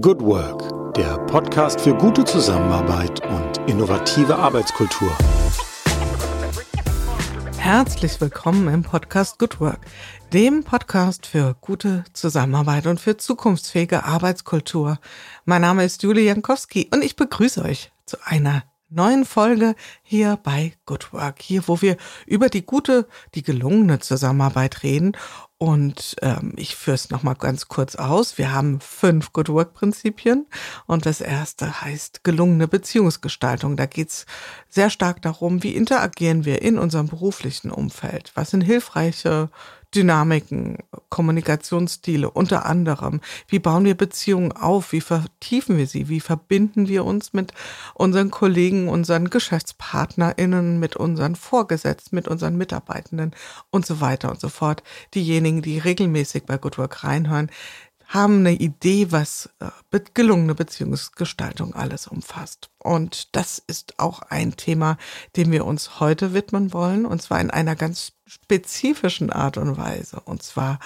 [0.00, 5.10] Good Work, der Podcast für gute Zusammenarbeit und innovative Arbeitskultur.
[7.56, 9.80] Herzlich willkommen im Podcast Good Work,
[10.32, 15.00] dem Podcast für gute Zusammenarbeit und für zukunftsfähige Arbeitskultur.
[15.46, 20.72] Mein Name ist Julie Jankowski und ich begrüße euch zu einer neuen Folge hier bei
[20.86, 21.96] Good Work, hier wo wir
[22.26, 25.16] über die gute, die gelungene Zusammenarbeit reden
[25.58, 28.38] und ähm, ich führe es nochmal ganz kurz aus.
[28.38, 30.46] Wir haben fünf Good Work-Prinzipien
[30.86, 33.76] und das erste heißt gelungene Beziehungsgestaltung.
[33.76, 34.24] Da geht's
[34.68, 38.30] sehr stark darum, wie interagieren wir in unserem beruflichen Umfeld.
[38.36, 39.50] Was sind hilfreiche
[39.94, 40.78] Dynamiken,
[41.08, 43.20] Kommunikationsstile unter anderem.
[43.46, 44.92] Wie bauen wir Beziehungen auf?
[44.92, 46.08] Wie vertiefen wir sie?
[46.08, 47.52] Wie verbinden wir uns mit
[47.94, 53.32] unseren Kollegen, unseren GeschäftspartnerInnen, mit unseren Vorgesetzten, mit unseren Mitarbeitenden
[53.70, 54.82] und so weiter und so fort.
[55.14, 57.50] Diejenigen, die regelmäßig bei Good Work reinhören,
[58.08, 62.70] haben eine Idee, was äh, gelungene Beziehungsgestaltung alles umfasst.
[62.78, 64.96] Und das ist auch ein Thema,
[65.36, 70.20] dem wir uns heute widmen wollen, und zwar in einer ganz spezifischen Art und Weise.
[70.20, 70.78] Und zwar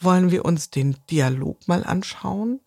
[0.00, 2.60] wollen wir uns den Dialog mal anschauen,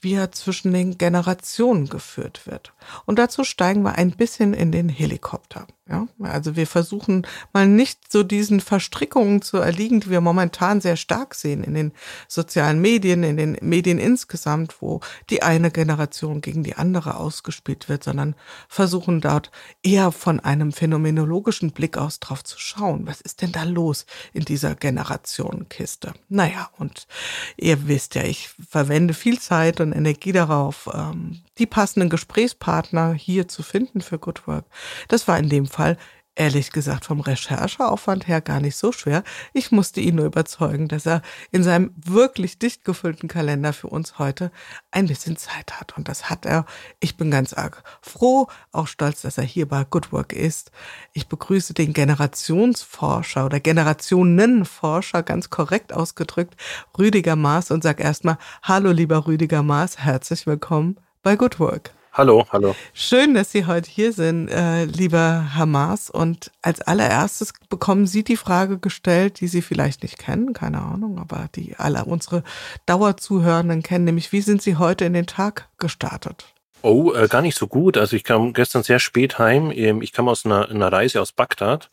[0.00, 2.72] wie er zwischen den Generationen geführt wird.
[3.04, 5.66] Und dazu steigen wir ein bisschen in den Helikopter.
[5.90, 10.96] Ja, also wir versuchen mal nicht so diesen Verstrickungen zu erliegen, die wir momentan sehr
[10.96, 11.92] stark sehen in den
[12.28, 18.04] sozialen Medien, in den Medien insgesamt, wo die eine Generation gegen die andere ausgespielt wird,
[18.04, 18.36] sondern
[18.68, 19.50] versuchen dort
[19.82, 23.08] eher von einem phänomenologischen Blick aus drauf zu schauen.
[23.08, 26.12] Was ist denn da los in dieser Generationenkiste?
[26.28, 27.08] Naja, und
[27.56, 33.46] ihr wisst ja, ich verwende viel Zeit und Energie darauf, ähm, die passenden Gesprächspartner hier
[33.46, 34.64] zu finden für Good Work.
[35.08, 35.96] Das war in dem Fall
[36.36, 39.24] ehrlich gesagt vom Rechercheaufwand her gar nicht so schwer.
[39.52, 44.18] Ich musste ihn nur überzeugen, dass er in seinem wirklich dicht gefüllten Kalender für uns
[44.18, 44.50] heute
[44.90, 45.98] ein bisschen Zeit hat.
[45.98, 46.64] Und das hat er.
[46.98, 50.70] Ich bin ganz arg froh, auch stolz, dass er hier bei Good Work ist.
[51.12, 56.56] Ich begrüße den Generationsforscher oder Generationenforscher, ganz korrekt ausgedrückt,
[56.96, 61.92] Rüdiger Maas und sag erstmal, hallo lieber Rüdiger Maas, herzlich willkommen bei Good Work.
[62.12, 62.74] Hallo, hallo.
[62.92, 66.10] Schön, dass Sie heute hier sind, äh, lieber Hamas.
[66.10, 71.20] Und als allererstes bekommen Sie die Frage gestellt, die Sie vielleicht nicht kennen, keine Ahnung,
[71.20, 72.42] aber die alle unsere
[72.86, 76.52] Dauerzuhörenden kennen, nämlich wie sind Sie heute in den Tag gestartet?
[76.82, 77.96] Oh, äh, gar nicht so gut.
[77.96, 79.70] Also ich kam gestern sehr spät heim.
[79.70, 81.90] Ähm, ich kam aus einer, einer Reise aus Bagdad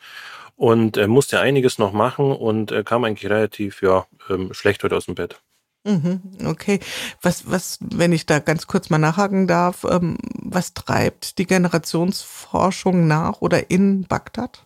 [0.56, 4.96] und äh, musste einiges noch machen und äh, kam eigentlich relativ ja, ähm, schlecht heute
[4.96, 5.40] aus dem Bett.
[5.88, 6.80] Mhm, okay.
[7.22, 13.08] Was, was, wenn ich da ganz kurz mal nachhaken darf, ähm, was treibt die Generationsforschung
[13.08, 14.66] nach oder in Bagdad?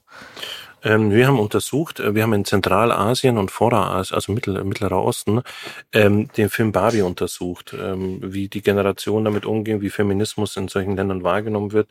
[0.84, 5.42] Ähm, wir haben untersucht, äh, wir haben in Zentralasien und Vorderasien, also Mittel, Mittlerer Osten,
[5.94, 10.96] ähm, den Film Barbie untersucht, ähm, wie die Generationen damit umgehen, wie Feminismus in solchen
[10.96, 11.90] Ländern wahrgenommen wird.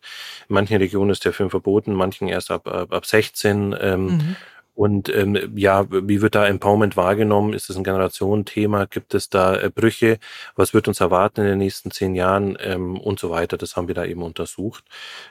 [0.48, 3.76] In manchen Regionen ist der Film verboten, manchen erst ab, ab, ab 16.
[3.80, 4.36] Ähm, mhm.
[4.80, 7.52] Und ähm, ja, wie wird da Empowerment wahrgenommen?
[7.52, 8.86] Ist es ein Generationenthema?
[8.86, 10.18] Gibt es da äh, Brüche?
[10.56, 13.58] Was wird uns erwarten in den nächsten zehn Jahren ähm, und so weiter?
[13.58, 14.84] Das haben wir da eben untersucht.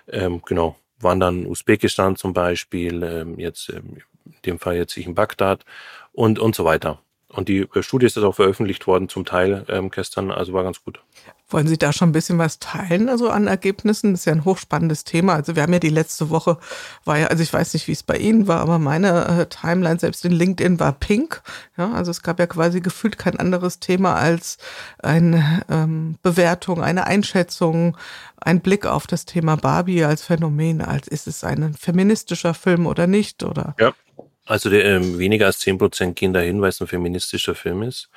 [0.07, 5.07] Ähm, genau, waren dann Usbekistan zum Beispiel, ähm, jetzt ähm, in dem Fall jetzt ich
[5.07, 5.65] in Bagdad
[6.13, 6.99] und und so weiter.
[7.31, 10.63] Und die äh, Studie ist jetzt auch veröffentlicht worden, zum Teil ähm, gestern, also war
[10.63, 10.99] ganz gut.
[11.51, 14.13] Wollen Sie da schon ein bisschen was teilen, also an Ergebnissen?
[14.13, 15.33] Das ist ja ein hochspannendes Thema.
[15.33, 16.57] Also wir haben ja die letzte Woche,
[17.05, 19.99] war ja, also ich weiß nicht, wie es bei Ihnen war, aber meine äh, Timeline,
[19.99, 21.41] selbst in LinkedIn, war pink.
[21.77, 24.57] Ja, also es gab ja quasi gefühlt kein anderes Thema als
[24.99, 27.97] eine ähm, Bewertung, eine Einschätzung,
[28.37, 33.07] ein Blick auf das Thema Barbie als Phänomen, als ist es ein feministischer Film oder
[33.07, 33.75] nicht, oder?
[33.79, 33.93] Ja.
[34.49, 38.09] Also der, ähm, weniger als zehn Prozent gehen dahin, weil es ein feministischer Film ist.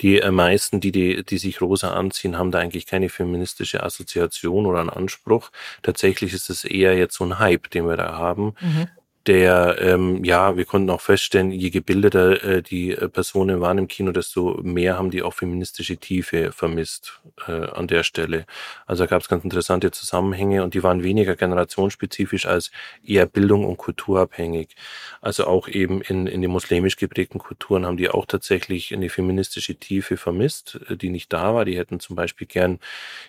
[0.00, 4.64] Die äh, meisten, die, die, die sich rosa anziehen, haben da eigentlich keine feministische Assoziation
[4.64, 5.50] oder einen Anspruch.
[5.82, 8.54] Tatsächlich ist es eher jetzt so ein Hype, den wir da haben.
[8.60, 8.88] Mhm
[9.26, 13.88] der, ähm, ja, wir konnten auch feststellen, je gebildeter äh, die äh, Personen waren im
[13.88, 18.46] Kino, desto mehr haben die auch feministische Tiefe vermisst äh, an der Stelle.
[18.86, 22.70] Also da gab es ganz interessante Zusammenhänge und die waren weniger generationsspezifisch als
[23.04, 24.76] eher Bildung und kulturabhängig.
[25.20, 29.74] Also auch eben in, in den muslimisch geprägten Kulturen haben die auch tatsächlich eine feministische
[29.74, 31.64] Tiefe vermisst, äh, die nicht da war.
[31.64, 32.78] Die hätten zum Beispiel gern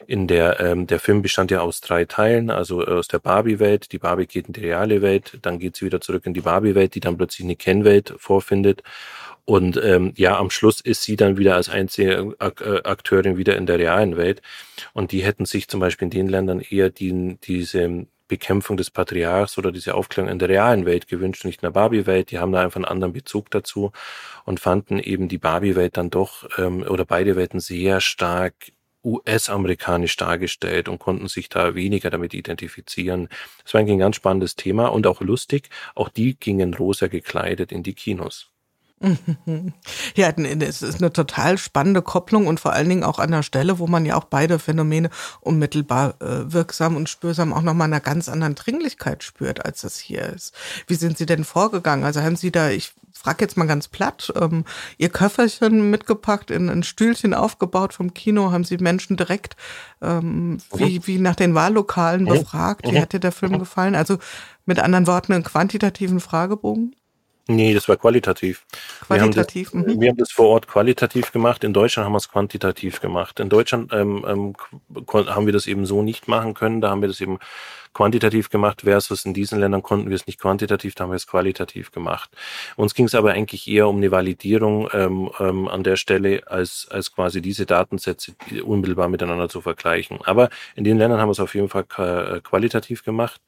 [0.05, 3.97] in der, ähm, der Film bestand ja aus drei Teilen, also aus der Barbie-Welt, die
[3.99, 6.99] Barbie geht in die reale Welt, dann geht sie wieder zurück in die Barbie-Welt, die
[6.99, 8.83] dann plötzlich eine Ken-Welt vorfindet.
[9.45, 13.65] Und ähm, ja, am Schluss ist sie dann wieder als einzige äh, Akteurin wieder in
[13.65, 14.41] der realen Welt.
[14.93, 19.57] Und die hätten sich zum Beispiel in den Ländern eher die, diese Bekämpfung des Patriarchs
[19.57, 22.31] oder diese Aufklärung in der realen Welt gewünscht, nicht in der Barbie-Welt.
[22.31, 23.93] Die haben da einfach einen anderen Bezug dazu
[24.43, 28.53] und fanden eben die Barbie-Welt dann doch ähm, oder beide Welten sehr stark
[29.07, 33.30] US-amerikanisch dargestellt und konnten sich da weniger damit identifizieren.
[33.63, 35.69] Das war ein ganz spannendes Thema und auch lustig.
[35.95, 38.51] Auch die gingen rosa gekleidet in die Kinos.
[40.15, 43.79] Ja, es ist eine total spannende Kopplung und vor allen Dingen auch an der Stelle,
[43.79, 45.09] wo man ja auch beide Phänomene
[45.41, 50.23] unmittelbar äh, wirksam und spürsam auch nochmal einer ganz anderen Dringlichkeit spürt, als das hier
[50.23, 50.53] ist.
[50.88, 52.05] Wie sind Sie denn vorgegangen?
[52.05, 54.65] Also haben Sie da, ich frage jetzt mal ganz platt, ähm,
[54.97, 59.55] Ihr Köfferchen mitgepackt, in ein Stühlchen aufgebaut vom Kino, haben Sie Menschen direkt
[60.01, 62.85] ähm, wie, wie nach den Wahllokalen befragt?
[62.89, 63.95] Wie hat dir der Film gefallen?
[63.95, 64.17] Also
[64.65, 66.95] mit anderen Worten, einen quantitativen Fragebogen?
[67.47, 68.65] Nee, das war qualitativ.
[69.07, 69.73] Qualitativ.
[69.73, 70.01] Wir haben, das, mhm.
[70.01, 71.63] wir haben das vor Ort qualitativ gemacht.
[71.63, 73.39] In Deutschland haben wir es quantitativ gemacht.
[73.39, 74.55] In Deutschland ähm, ähm,
[75.27, 76.81] haben wir das eben so nicht machen können.
[76.81, 77.39] Da haben wir das eben
[77.93, 81.27] quantitativ gemacht, versus in diesen Ländern konnten wir es nicht quantitativ, da haben wir es
[81.27, 82.29] qualitativ gemacht.
[82.75, 86.87] Uns ging es aber eigentlich eher um eine Validierung ähm, ähm, an der Stelle, als,
[86.89, 90.19] als quasi diese Datensätze unmittelbar miteinander zu vergleichen.
[90.23, 93.41] Aber in den Ländern haben wir es auf jeden Fall äh, qualitativ gemacht.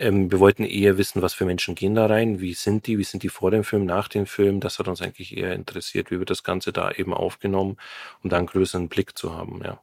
[0.00, 3.04] Ähm, wir wollten eher wissen, was für Menschen gehen da rein, wie sind die, wie
[3.04, 4.60] sind die vor dem Film, nach dem Film.
[4.60, 7.76] Das hat uns eigentlich eher interessiert, wie wird das Ganze da eben aufgenommen,
[8.22, 9.80] um da einen größeren Blick zu haben, ja.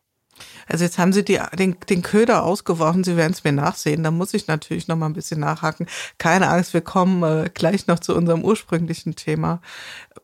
[0.67, 4.03] Also jetzt haben Sie die, den, den Köder ausgeworfen, Sie werden es mir nachsehen.
[4.03, 5.87] Da muss ich natürlich noch mal ein bisschen nachhaken.
[6.17, 9.61] Keine Angst, wir kommen äh, gleich noch zu unserem ursprünglichen Thema.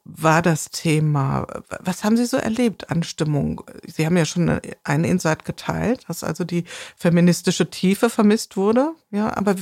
[0.06, 1.48] War das Thema,
[1.80, 3.64] was haben Sie so erlebt an Stimmung?
[3.86, 6.66] Sie haben ja schon einen Insight geteilt, dass also die
[6.98, 8.92] feministische Tiefe vermisst wurde.
[9.12, 9.56] Ja, aber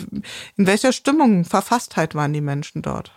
[0.58, 3.12] in welcher Stimmung, Verfasstheit waren die Menschen dort?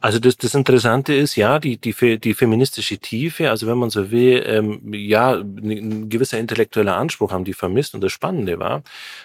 [0.00, 4.10] Also das, das Interessante ist, ja, die, die, die feministische Tiefe, also wenn man so
[4.10, 7.94] will, ähm, ja, ein gewisser intellektueller Anspruch haben die vermisst.
[7.94, 8.82] Und das Spannende war,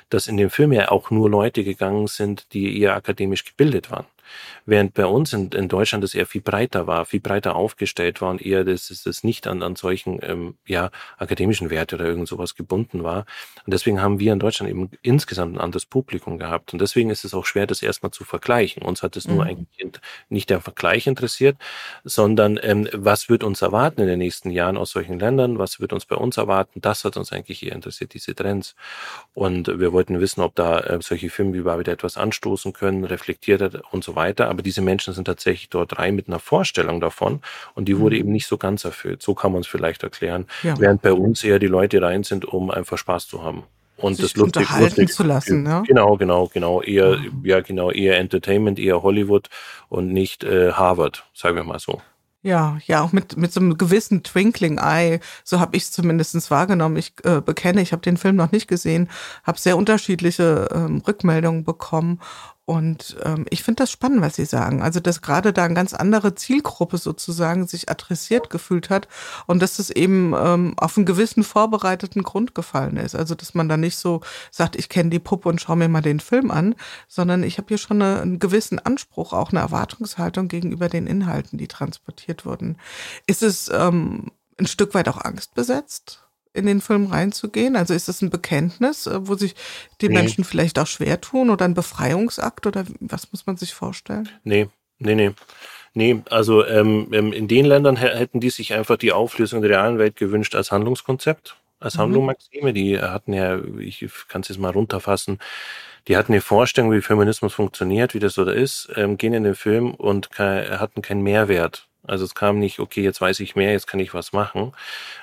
[0.10, 4.06] dass in dem Film ja auch nur Leute gegangen sind, die eher akademisch gebildet waren.
[4.66, 8.32] Während bei uns in, in Deutschland das eher viel breiter war, viel breiter aufgestellt war
[8.32, 12.28] und eher das, das, das nicht an, an solchen ähm, ja, akademischen Werte oder irgend
[12.28, 13.26] sowas gebunden war.
[13.66, 16.74] Und deswegen haben wir in Deutschland eben insgesamt ein anderes Publikum gehabt.
[16.74, 18.84] Und deswegen ist es auch schwer, das erstmal zu vergleichen.
[18.84, 19.36] Uns hat es mhm.
[19.36, 19.92] nur eigentlich
[20.30, 21.58] nicht der Vergleich interessiert,
[22.04, 25.94] sondern ähm, was wird uns erwarten in den nächsten Jahren aus solchen Ländern, was wird
[25.94, 28.76] uns bei uns erwarten, das hat uns eigentlich eher interessiert, diese Trends.
[29.34, 33.62] Und wir wollten wissen, ob da äh, solche Filme wie Barbie etwas anstoßen können, reflektiert
[33.62, 34.55] hat und so weiter.
[34.56, 37.42] Aber diese Menschen sind tatsächlich dort rein mit einer Vorstellung davon
[37.74, 38.22] und die wurde mhm.
[38.22, 39.22] eben nicht so ganz erfüllt.
[39.22, 40.46] So kann man es vielleicht erklären.
[40.64, 40.80] Ja.
[40.80, 43.64] Während bei uns eher die Leute rein sind, um einfach Spaß zu haben.
[43.98, 45.82] Und Sich das lustig, unterhalten lustig, zu lassen, ja?
[45.82, 46.82] Genau, genau, genau.
[46.82, 47.42] Eher, mhm.
[47.44, 49.50] ja, genau, eher Entertainment, eher Hollywood
[49.90, 52.02] und nicht äh, Harvard, sagen wir mal so.
[52.46, 56.52] Ja, ja, auch mit, mit so einem gewissen Twinkling Eye, so habe ich es zumindest
[56.52, 56.96] wahrgenommen.
[56.96, 59.10] Ich äh, bekenne, ich habe den Film noch nicht gesehen,
[59.44, 62.22] habe sehr unterschiedliche ähm, Rückmeldungen bekommen
[62.66, 64.82] und ähm, ich finde das spannend, was Sie sagen.
[64.82, 69.08] Also, dass gerade da eine ganz andere Zielgruppe sozusagen sich adressiert gefühlt hat
[69.46, 73.16] und dass es eben ähm, auf einen gewissen vorbereiteten Grund gefallen ist.
[73.16, 76.02] Also, dass man da nicht so sagt, ich kenne die Puppe und schaue mir mal
[76.02, 76.74] den Film an,
[77.08, 81.60] sondern ich habe hier schon eine, einen gewissen Anspruch, auch eine Erwartungshaltung gegenüber den Inhalten,
[81.60, 82.78] die transportiert wurden.
[83.28, 86.25] Ist es ähm, ein Stück weit auch angstbesetzt?
[86.56, 87.76] In den Film reinzugehen?
[87.76, 89.56] Also ist das ein Bekenntnis, äh, wo sich
[90.02, 90.16] die nee.
[90.16, 94.30] Menschen vielleicht auch schwer tun oder ein Befreiungsakt oder was muss man sich vorstellen?
[94.44, 94.68] Nee,
[95.00, 95.32] nee, nee.
[95.94, 99.98] Nee, also ähm, ähm in den Ländern hätten die sich einfach die Auflösung der realen
[99.98, 102.02] Welt gewünscht als Handlungskonzept, als mhm.
[102.02, 102.74] Handlung Maxime.
[102.74, 105.40] Die hatten ja, ich kann es jetzt mal runterfassen,
[106.08, 109.44] die hatten eine Vorstellung, wie Feminismus funktioniert, wie das so da ist, ähm, gehen in
[109.44, 113.72] den Film und hatten keinen Mehrwert also es kam nicht, okay, jetzt weiß ich mehr,
[113.72, 114.72] jetzt kann ich was machen.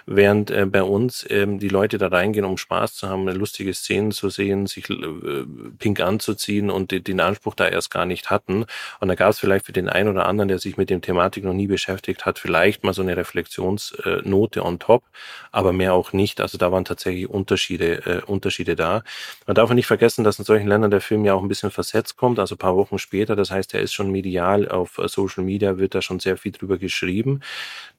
[0.06, 4.12] Während äh, bei uns ähm, die Leute da reingehen, um Spaß zu haben, lustige Szenen
[4.12, 5.44] zu sehen, sich äh,
[5.78, 8.64] pink anzuziehen und die, den Anspruch da erst gar nicht hatten.
[9.00, 11.44] Und da gab es vielleicht für den einen oder anderen, der sich mit dem Thematik
[11.44, 15.04] noch nie beschäftigt hat, vielleicht mal so eine Reflexionsnote on top,
[15.50, 16.40] aber mehr auch nicht.
[16.40, 19.02] Also da waren tatsächlich Unterschiede, äh, Unterschiede da.
[19.46, 22.16] Man darf nicht vergessen, dass in solchen Ländern der Film ja auch ein bisschen versetzt
[22.16, 23.36] kommt, also ein paar Wochen später.
[23.36, 26.52] Das heißt, er ist schon medial auf äh, Social Media, wird da schon sehr viel
[26.52, 27.40] drüber geschrieben.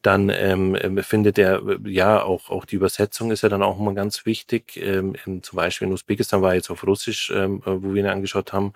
[0.04, 3.94] Dann ähm, ähm, findet er, ja, auch, auch die Übersetzung ist ja dann auch immer
[3.94, 4.76] ganz wichtig.
[4.76, 8.74] Ähm, zum Beispiel in Usbekistan war jetzt auf Russisch, ähm, wo wir ihn angeschaut haben.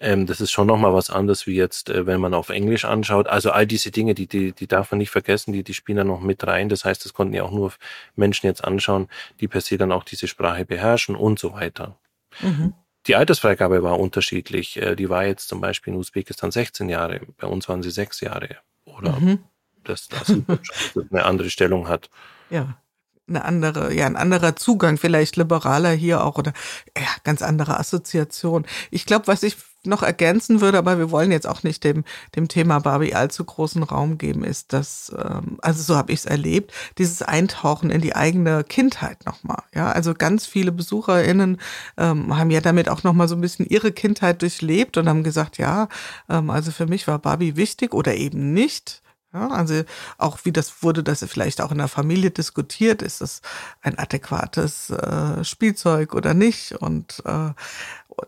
[0.00, 3.26] Ähm, das ist schon nochmal was anderes, wie jetzt, äh, wenn man auf Englisch anschaut.
[3.26, 6.06] Also all diese Dinge, die, die, die darf man nicht vergessen, die, die spielen dann
[6.06, 6.68] noch mit rein.
[6.68, 7.72] Das heißt, das konnten ja auch nur
[8.14, 9.08] Menschen jetzt anschauen,
[9.40, 11.98] die per se dann auch diese Sprache beherrschen und so weiter.
[12.40, 12.74] Mhm.
[13.08, 14.76] Die Altersfreigabe war unterschiedlich.
[14.76, 18.20] Äh, die war jetzt zum Beispiel in Usbekistan 16 Jahre, bei uns waren sie sechs
[18.20, 19.38] Jahre oder mhm.
[19.84, 22.10] dass das eine andere Stellung hat.
[22.50, 22.76] Ja,
[23.28, 26.52] eine andere, ja, ein anderer Zugang, vielleicht liberaler hier auch oder
[26.96, 28.66] ja, ganz andere Assoziation.
[28.90, 32.04] Ich glaube, was ich noch ergänzen würde, aber wir wollen jetzt auch nicht dem,
[32.36, 36.24] dem Thema Barbie allzu großen Raum geben, ist, dass, ähm, also so habe ich es
[36.24, 39.62] erlebt, dieses Eintauchen in die eigene Kindheit nochmal.
[39.74, 41.58] Ja, also ganz viele BesucherInnen
[41.96, 45.58] ähm, haben ja damit auch nochmal so ein bisschen ihre Kindheit durchlebt und haben gesagt,
[45.58, 45.88] ja,
[46.28, 49.02] ähm, also für mich war Barbie wichtig oder eben nicht.
[49.34, 49.82] Ja, also
[50.18, 53.40] auch wie das wurde, das vielleicht auch in der Familie diskutiert, ist das
[53.80, 56.72] ein adäquates äh, Spielzeug oder nicht?
[56.72, 57.52] Und äh,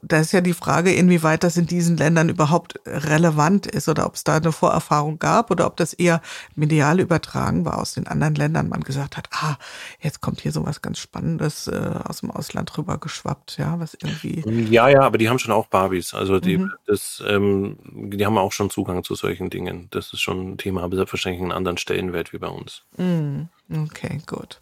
[0.03, 4.15] da ist ja die Frage, inwieweit das in diesen Ländern überhaupt relevant ist oder ob
[4.15, 6.21] es da eine Vorerfahrung gab oder ob das eher
[6.55, 8.69] medial übertragen war aus den anderen Ländern.
[8.69, 9.57] Man gesagt hat, ah,
[10.01, 14.43] jetzt kommt hier sowas ganz Spannendes äh, aus dem Ausland rübergeschwappt, ja, was irgendwie.
[14.71, 16.15] Ja, ja, aber die haben schon auch Barbies.
[16.15, 16.73] Also die, mhm.
[16.87, 19.89] das, ähm, die haben auch schon Zugang zu solchen Dingen.
[19.91, 22.83] Das ist schon ein Thema, aber selbstverständlich einen anderen Stellenwert wie bei uns.
[22.97, 23.49] Mhm.
[23.71, 24.61] Okay, gut.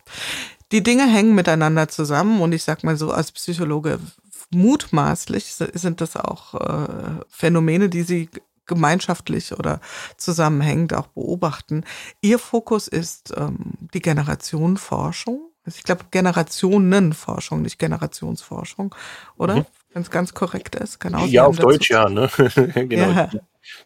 [0.72, 3.98] Die Dinge hängen miteinander zusammen und ich sag mal so als Psychologe
[4.54, 8.28] mutmaßlich sind das auch äh, Phänomene, die Sie
[8.66, 9.80] gemeinschaftlich oder
[10.16, 11.84] zusammenhängend auch beobachten.
[12.20, 15.50] Ihr Fokus ist ähm, die Generationenforschung.
[15.64, 18.94] Also ich glaube Generationenforschung, nicht Generationsforschung,
[19.36, 19.56] oder?
[19.56, 19.66] Mhm.
[19.92, 21.24] Wenn es ganz korrekt ist, genau.
[21.26, 22.30] Ja, auf Deutsch ja, ne?
[22.74, 23.10] genau.
[23.10, 23.30] Ja.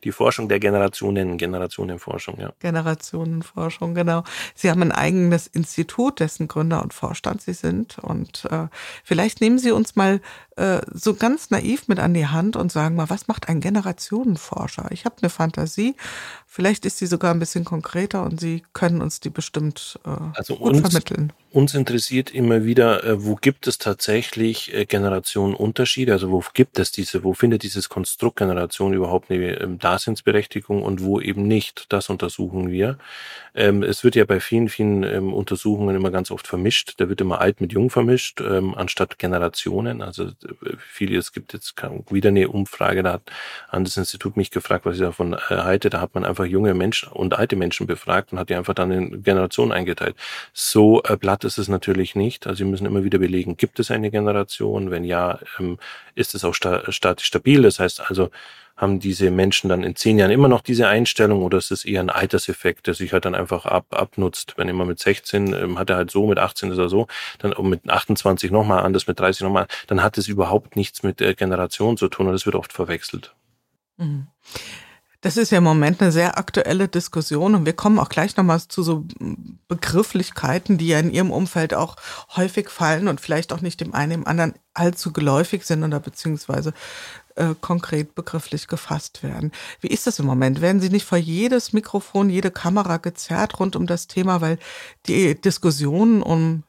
[0.04, 2.52] Die Forschung der Generationen, Generationenforschung, ja.
[2.60, 4.24] Generationenforschung, genau.
[4.54, 7.98] Sie haben ein eigenes Institut, dessen Gründer und Vorstand Sie sind.
[7.98, 8.68] Und äh,
[9.04, 10.20] vielleicht nehmen Sie uns mal
[10.56, 14.88] äh, so ganz naiv mit an die Hand und sagen mal, was macht ein Generationenforscher?
[14.90, 15.94] Ich habe eine Fantasie,
[16.46, 20.56] vielleicht ist sie sogar ein bisschen konkreter und Sie können uns die bestimmt äh, also
[20.56, 21.34] gut uns, vermitteln.
[21.50, 26.12] Uns interessiert immer wieder, äh, wo gibt es tatsächlich äh, Generationenunterschiede?
[26.12, 31.02] Also wo gibt es diese, wo findet dieses Konstrukt Generation überhaupt eine ähm, Daseinsberechtigung und
[31.02, 31.92] wo eben nicht?
[31.92, 32.98] Das untersuchen wir.
[33.54, 36.94] Ähm, es wird ja bei vielen, vielen ähm, Untersuchungen immer ganz oft vermischt.
[36.98, 40.02] Da wird immer alt mit jung vermischt, anstatt Generationen.
[40.02, 40.30] Also
[40.78, 41.74] viele, es gibt jetzt
[42.10, 43.22] wieder eine Umfrage, da hat
[43.68, 45.90] an das Institut mich gefragt, was ich davon äh, halte.
[45.90, 48.90] Da hat man einfach junge Menschen und alte Menschen befragt und hat die einfach dann
[48.90, 50.16] in Generationen eingeteilt.
[50.52, 52.46] So äh, platt ist es natürlich nicht.
[52.46, 54.90] Also Sie müssen immer wieder belegen, gibt es eine Generation?
[54.90, 55.78] Wenn ja, ähm,
[56.14, 57.62] ist es auch sta statisch stabil?
[57.62, 58.30] Das heißt also,
[58.76, 62.00] haben diese Menschen dann in zehn Jahren immer noch diese Einstellung oder ist es eher
[62.00, 64.54] ein Alterseffekt, der sich halt dann einfach ab, abnutzt?
[64.56, 67.06] Wenn immer mit 16 ähm, hat er halt so, mit 18 ist er so,
[67.38, 71.34] dann mit 28 nochmal anders, mit 30 nochmal, dann hat es überhaupt nichts mit äh,
[71.34, 73.34] Generation zu tun und es wird oft verwechselt.
[73.96, 74.26] Mhm.
[75.22, 78.60] Das ist ja im Moment eine sehr aktuelle Diskussion und wir kommen auch gleich nochmal
[78.60, 79.06] zu so
[79.66, 81.96] Begrifflichkeiten, die ja in Ihrem Umfeld auch
[82.36, 86.74] häufig fallen und vielleicht auch nicht dem einen dem anderen allzu geläufig sind oder beziehungsweise
[87.36, 89.52] äh, konkret begrifflich gefasst werden.
[89.80, 90.60] Wie ist das im Moment?
[90.60, 94.58] Werden Sie nicht vor jedes Mikrofon, jede Kamera gezerrt rund um das Thema, weil
[95.06, 96.64] die Diskussionen um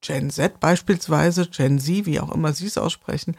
[0.00, 3.36] Gen Z beispielsweise, Gen Z, wie auch immer Sie es aussprechen,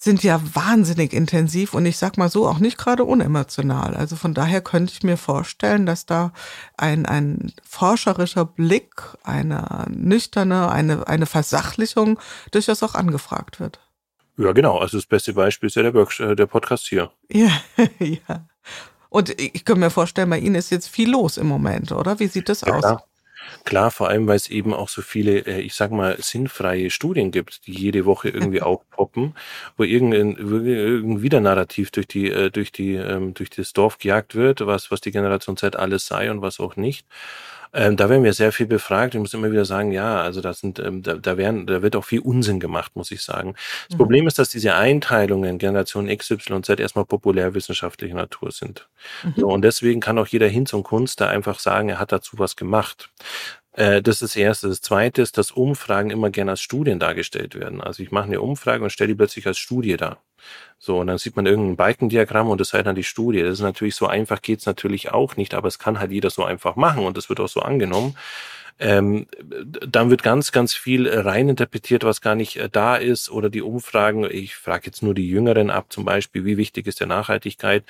[0.00, 3.96] sind ja wahnsinnig intensiv und ich sag mal so auch nicht gerade unemotional.
[3.96, 6.32] Also von daher könnte ich mir vorstellen, dass da
[6.76, 8.94] ein, ein forscherischer Blick,
[9.24, 12.20] eine nüchterne, eine, eine Versachlichung
[12.52, 13.80] durchaus auch angefragt wird.
[14.38, 14.78] Ja, genau.
[14.78, 17.10] Also das beste Beispiel ist ja der, Workshop, äh, der Podcast hier.
[17.28, 17.50] Ja,
[17.98, 18.46] ja.
[19.10, 22.20] Und ich kann mir vorstellen, bei Ihnen ist jetzt viel los im Moment, oder?
[22.20, 22.80] Wie sieht das ja, aus?
[22.80, 23.04] Klar.
[23.64, 27.30] Klar, vor allem, weil es eben auch so viele, äh, ich sag mal, sinnfreie Studien
[27.30, 29.34] gibt, die jede Woche irgendwie aufpoppen,
[29.76, 34.66] wo irgendein, irgendein Widernarrativ durch die, äh, durch die, ähm, durch das Dorf gejagt wird,
[34.66, 37.06] was, was die Generation Z alles sei und was auch nicht.
[37.72, 39.14] Ähm, da werden wir sehr viel befragt.
[39.14, 41.96] Ich muss immer wieder sagen, ja, also das sind, ähm, da, da werden, da wird
[41.96, 43.54] auch viel Unsinn gemacht, muss ich sagen.
[43.88, 43.98] Das mhm.
[43.98, 48.88] Problem ist, dass diese Einteilungen Generation X, Y und Z erstmal populärwissenschaftlicher Natur sind.
[49.22, 49.34] Mhm.
[49.36, 52.38] So, und deswegen kann auch jeder Hinz und Kunst da einfach sagen, er hat dazu
[52.38, 53.10] was gemacht.
[53.78, 54.68] Äh, das ist das Erste.
[54.68, 57.80] Das Zweite ist, dass Umfragen immer gerne als Studien dargestellt werden.
[57.80, 60.18] Also ich mache eine Umfrage und stelle die plötzlich als Studie dar.
[60.78, 63.42] So, und dann sieht man irgendein Balkendiagramm und das sei dann die Studie.
[63.42, 66.44] Das ist natürlich so einfach, geht's natürlich auch nicht, aber es kann halt jeder so
[66.44, 68.16] einfach machen und das wird auch so angenommen.
[68.80, 69.26] Ähm,
[69.86, 73.30] dann wird ganz, ganz viel reininterpretiert, was gar nicht äh, da ist.
[73.30, 77.00] Oder die Umfragen, ich frage jetzt nur die Jüngeren ab, zum Beispiel, wie wichtig ist
[77.00, 77.84] der Nachhaltigkeit?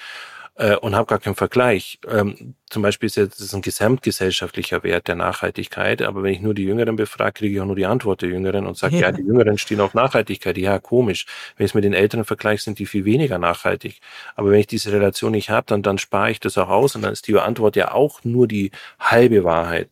[0.59, 2.01] Äh, und habe gar keinen Vergleich.
[2.09, 6.53] Ähm, zum Beispiel ist jetzt das ein gesamtgesellschaftlicher Wert der Nachhaltigkeit, aber wenn ich nur
[6.53, 9.03] die Jüngeren befrage, kriege ich auch nur die Antwort der Jüngeren und sage, ja.
[9.03, 10.59] ja, die Jüngeren stehen auf Nachhaltigkeit.
[10.59, 11.27] Ja, komisch.
[11.57, 14.01] Wenn ich es mit den Älteren vergleiche, sind die viel weniger nachhaltig.
[14.35, 17.03] Aber wenn ich diese Relation nicht habe, dann, dann spare ich das auch aus und
[17.03, 19.89] dann ist die Antwort ja auch nur die halbe Wahrheit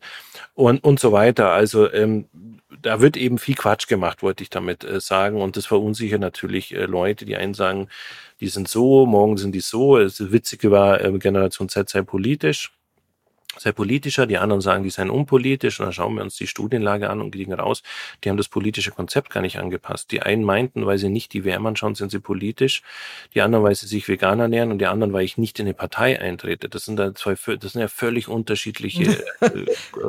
[0.53, 1.51] und, und so weiter.
[1.51, 2.25] Also ähm,
[2.81, 5.41] da wird eben viel Quatsch gemacht, wollte ich damit äh, sagen.
[5.41, 7.87] Und das verunsichert natürlich äh, Leute, die einen sagen,
[8.39, 9.97] die sind so, morgen sind die so.
[9.97, 12.76] Das Witzige war, äh, Generation Z sei politisch.
[13.59, 15.79] Sei politischer, die anderen sagen, die seien unpolitisch.
[15.79, 17.83] Und dann schauen wir uns die Studienlage an und kriegen raus,
[18.23, 20.11] die haben das politische Konzept gar nicht angepasst.
[20.11, 22.83] Die einen meinten, weil sie nicht die WM anschauen, sind sie politisch.
[23.33, 25.73] Die anderen, weil sie sich vegan ernähren und die anderen, weil ich nicht in eine
[25.73, 26.69] Partei eintrete.
[26.69, 29.65] Das sind, da zwei, das sind ja völlig unterschiedliche äh,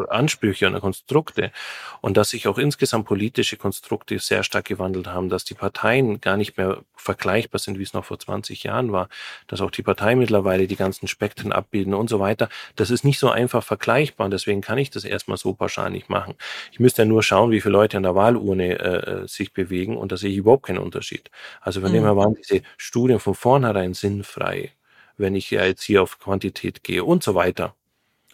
[0.09, 1.52] Ansprüche und Konstrukte.
[2.00, 6.37] Und dass sich auch insgesamt politische Konstrukte sehr stark gewandelt haben, dass die Parteien gar
[6.37, 9.09] nicht mehr vergleichbar sind, wie es noch vor 20 Jahren war,
[9.47, 12.49] dass auch die Parteien mittlerweile die ganzen Spektren abbilden und so weiter.
[12.76, 16.11] Das ist nicht so einfach vergleichbar und deswegen kann ich das erstmal so pauschal nicht
[16.11, 16.35] machen.
[16.73, 20.12] Ich müsste ja nur schauen, wie viele Leute an der Wahlurne äh, sich bewegen und
[20.12, 21.30] da sehe ich überhaupt keinen Unterschied.
[21.61, 21.95] Also von mhm.
[21.95, 24.73] dem her waren diese Studien von vornherein sinnfrei,
[25.16, 27.75] wenn ich ja jetzt hier auf Quantität gehe und so weiter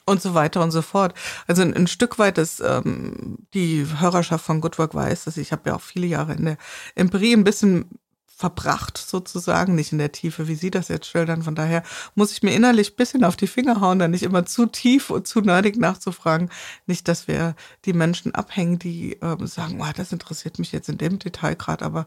[0.06, 1.14] und so weiter und so fort.
[1.46, 5.52] Also ein, ein Stück weit ist ähm, die Hörerschaft von Good Work weiß, dass ich
[5.52, 6.56] habe ja auch viele Jahre in der
[6.94, 7.88] Empirie ein bisschen
[8.36, 11.42] verbracht sozusagen, nicht in der Tiefe, wie Sie das jetzt schildern.
[11.42, 11.82] Von daher
[12.14, 15.10] muss ich mir innerlich ein bisschen auf die Finger hauen, da nicht immer zu tief
[15.10, 16.50] und zu nerdig nachzufragen.
[16.86, 20.98] Nicht, dass wir die Menschen abhängen, die äh, sagen, oh, das interessiert mich jetzt in
[20.98, 22.06] dem Detail gerade, aber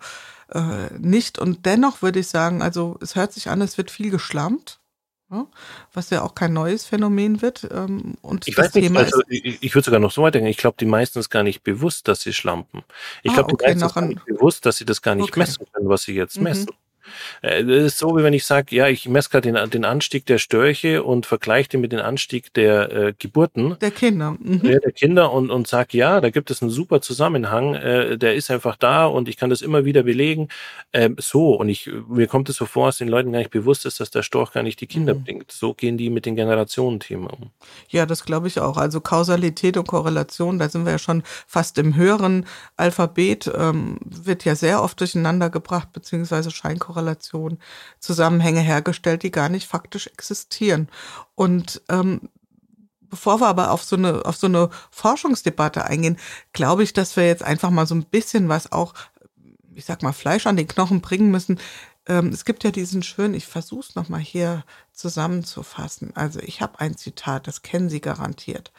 [0.54, 1.40] äh, nicht.
[1.40, 4.80] Und dennoch würde ich sagen, also es hört sich an, es wird viel geschlampt
[5.94, 7.68] was ja auch kein neues Phänomen wird.
[7.72, 10.36] Ähm, und ich das weiß nicht, Thema also ich, ich würde sogar noch so weit
[10.36, 12.84] denken, ich glaube, die meisten ist gar nicht bewusst, dass sie schlampen.
[13.24, 15.30] Ich ah, glaube, die okay, meisten ist gar nicht bewusst, dass sie das gar nicht
[15.30, 15.40] okay.
[15.40, 16.44] messen können, was sie jetzt mhm.
[16.44, 16.68] messen.
[17.42, 20.26] Äh, das ist so, wie wenn ich sage, ja, ich messe gerade den, den Anstieg
[20.26, 23.78] der Störche und vergleiche den mit dem Anstieg der äh, Geburten.
[23.82, 24.36] Der Kinder.
[24.40, 24.62] Mhm.
[24.64, 28.36] Ja, der Kinder und, und sage, ja, da gibt es einen super Zusammenhang, äh, der
[28.36, 30.50] ist einfach da und ich kann das immer wieder belegen.
[30.94, 33.86] Ähm, so, und ich, mir kommt es so vor, dass den Leuten gar nicht bewusst
[33.86, 35.24] ist, dass der Storch gar nicht die Kinder mhm.
[35.24, 35.52] bringt.
[35.52, 37.52] So gehen die mit den Generationenthemen um.
[37.90, 38.78] Ja, das glaube ich auch.
[38.78, 42.46] Also Kausalität und Korrelation, da sind wir ja schon fast im höheren
[42.76, 47.60] Alphabet, ähm, wird ja sehr oft durcheinander gebracht, beziehungsweise Scheinkorrelation Korrelation,
[48.00, 50.90] Zusammenhänge hergestellt, die gar nicht faktisch existieren.
[51.36, 52.30] Und ähm,
[53.02, 56.18] bevor wir aber auf so eine auf so eine Forschungsdebatte eingehen,
[56.54, 58.96] glaube ich, dass wir jetzt einfach mal so ein bisschen was auch,
[59.76, 61.60] ich sag mal, Fleisch an den Knochen bringen müssen.
[62.08, 66.12] Ähm, es gibt ja diesen schönen, ich versuche es nochmal hier zusammenzufassen.
[66.16, 68.72] Also ich habe ein Zitat, das kennen Sie garantiert.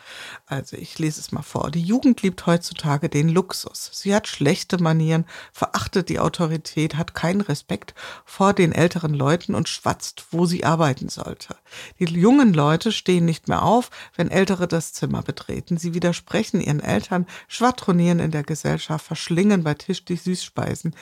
[0.46, 1.70] Also ich lese es mal vor.
[1.70, 3.90] Die Jugend liebt heutzutage den Luxus.
[3.92, 7.94] Sie hat schlechte Manieren, verachtet die Autorität, hat keinen Respekt
[8.24, 11.54] vor den älteren Leuten und schwatzt, wo sie arbeiten sollte.
[12.00, 15.76] Die jungen Leute stehen nicht mehr auf, wenn Ältere das Zimmer betreten.
[15.76, 20.94] Sie widersprechen ihren Eltern, schwadronieren in der Gesellschaft, verschlingen bei Tisch die Süßspeisen,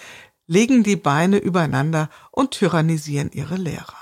[0.46, 3.94] legen die Beine übereinander und tyrannisieren ihre Lehrer.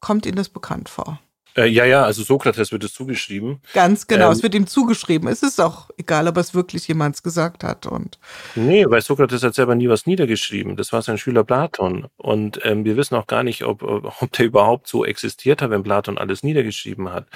[0.00, 1.20] Kommt Ihnen das bekannt vor?
[1.56, 3.60] Äh, ja, ja, also Sokrates wird es zugeschrieben.
[3.74, 5.28] Ganz genau, ähm, es wird ihm zugeschrieben.
[5.28, 7.86] Es ist auch egal, ob es wirklich jemand gesagt hat.
[7.86, 8.18] Und
[8.56, 10.76] nee, weil Sokrates hat selber nie was niedergeschrieben.
[10.76, 12.08] Das war sein Schüler Platon.
[12.16, 15.84] Und ähm, wir wissen auch gar nicht, ob, ob der überhaupt so existiert hat, wenn
[15.84, 17.28] Platon alles niedergeschrieben hat.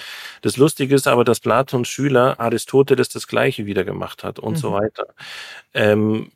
[0.43, 4.57] Das Lustige ist aber, dass Platons Schüler Aristoteles das Gleiche wieder gemacht hat und mhm.
[4.57, 5.07] so weiter.
[5.75, 6.33] Ähm,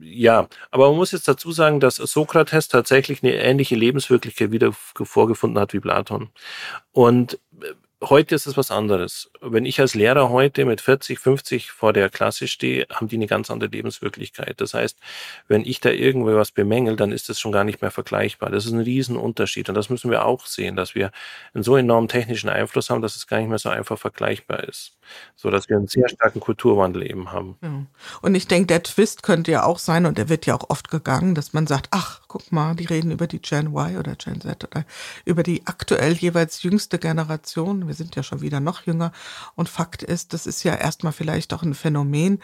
[0.00, 5.58] ja, aber man muss jetzt dazu sagen, dass Sokrates tatsächlich eine ähnliche Lebenswirklichkeit wieder vorgefunden
[5.60, 6.30] hat wie Platon.
[6.92, 7.72] Und äh,
[8.02, 9.30] heute ist es was anderes.
[9.40, 13.26] Wenn ich als Lehrer heute mit 40, 50 vor der Klasse stehe, haben die eine
[13.26, 14.60] ganz andere Lebenswirklichkeit.
[14.60, 14.98] Das heißt,
[15.48, 18.50] wenn ich da irgendwo was bemängel, dann ist das schon gar nicht mehr vergleichbar.
[18.50, 19.68] Das ist ein Riesenunterschied.
[19.68, 21.10] Und das müssen wir auch sehen, dass wir
[21.54, 24.96] einen so enormen technischen Einfluss haben, dass es gar nicht mehr so einfach vergleichbar ist
[25.36, 27.56] so dass wir einen sehr starken Kulturwandel eben haben.
[28.20, 30.90] Und ich denke, der Twist könnte ja auch sein, und der wird ja auch oft
[30.90, 34.40] gegangen, dass man sagt, ach, guck mal, die reden über die Gen Y oder Gen
[34.40, 34.86] Z oder
[35.26, 37.86] über die aktuell jeweils jüngste Generation.
[37.86, 39.12] Wir sind ja schon wieder noch jünger.
[39.54, 42.42] Und Fakt ist, das ist ja erstmal vielleicht auch ein Phänomen,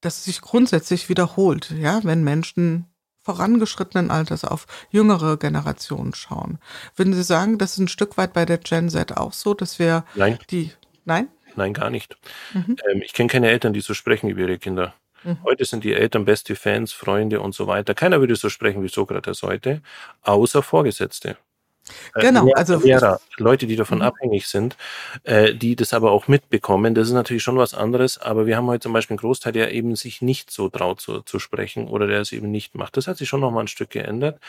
[0.00, 2.86] das sich grundsätzlich wiederholt, ja, wenn Menschen
[3.20, 6.58] vorangeschrittenen Alters auf jüngere Generationen schauen.
[6.96, 9.78] Würden Sie sagen, das ist ein Stück weit bei der Gen Z auch so, dass
[9.78, 10.38] wir Nein.
[10.50, 10.72] die,
[11.04, 11.28] nein?
[11.54, 12.16] Nein, gar nicht.
[12.54, 12.76] Mhm.
[12.90, 14.94] Ähm, ich kenne keine Eltern, die so sprechen über ihre Kinder.
[15.24, 15.38] Mhm.
[15.44, 17.94] Heute sind die Eltern beste Fans, Freunde und so weiter.
[17.94, 19.82] Keiner würde so sprechen wie Sokrates heute,
[20.22, 21.36] außer Vorgesetzte.
[22.14, 24.04] Äh, genau, Lehrer, also Lehrer, Leute, die davon mhm.
[24.04, 24.76] abhängig sind,
[25.24, 26.94] äh, die das aber auch mitbekommen.
[26.94, 29.72] Das ist natürlich schon was anderes, aber wir haben heute zum Beispiel einen Großteil, der
[29.72, 32.96] eben sich nicht so traut zu, zu sprechen oder der es eben nicht macht.
[32.96, 34.40] Das hat sich schon nochmal ein Stück geändert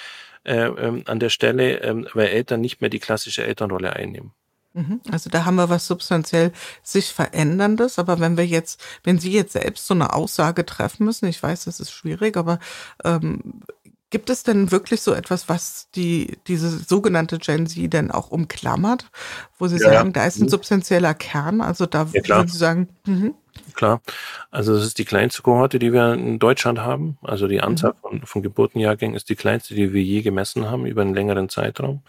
[0.44, 4.32] äh, ähm, an der Stelle, ähm, weil Eltern nicht mehr die klassische Elternrolle einnehmen.
[4.74, 5.02] Mhm.
[5.12, 8.00] Also da haben wir was substanziell sich veränderndes.
[8.00, 11.66] Aber wenn wir jetzt, wenn Sie jetzt selbst so eine Aussage treffen müssen, ich weiß,
[11.66, 12.60] das ist schwierig, aber
[13.04, 13.62] ähm,
[14.10, 19.10] gibt es denn wirklich so etwas, was die diese sogenannte Gen Z denn auch umklammert,
[19.58, 20.14] wo Sie ja, sagen, ja.
[20.14, 20.50] da ist ein mhm.
[20.50, 21.62] substanzieller Kern?
[21.62, 23.36] Also da ja, würden Sie sagen, mhm.
[23.74, 24.02] Klar.
[24.52, 27.18] Also das ist die kleinste Kohorte, die wir in Deutschland haben.
[27.22, 28.02] Also die Anzahl mhm.
[28.02, 32.02] von, von Geburtenjahrgängen ist die kleinste, die wir je gemessen haben über einen längeren Zeitraum.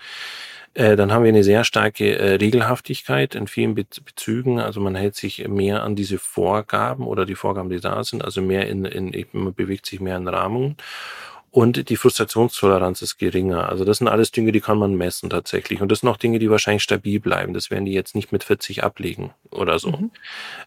[0.74, 4.60] Äh, dann haben wir eine sehr starke äh, Regelhaftigkeit in vielen Be Bezügen.
[4.60, 8.42] Also man hält sich mehr an diese Vorgaben oder die Vorgaben, die da sind, also
[8.42, 10.76] mehr in, in man bewegt sich mehr in Rahmungen
[11.54, 13.68] und die Frustrationstoleranz ist geringer.
[13.68, 15.80] Also das sind alles Dinge, die kann man messen tatsächlich.
[15.80, 17.54] Und das sind auch Dinge, die wahrscheinlich stabil bleiben.
[17.54, 19.92] Das werden die jetzt nicht mit 40 ablegen oder so.
[19.92, 20.10] Mhm.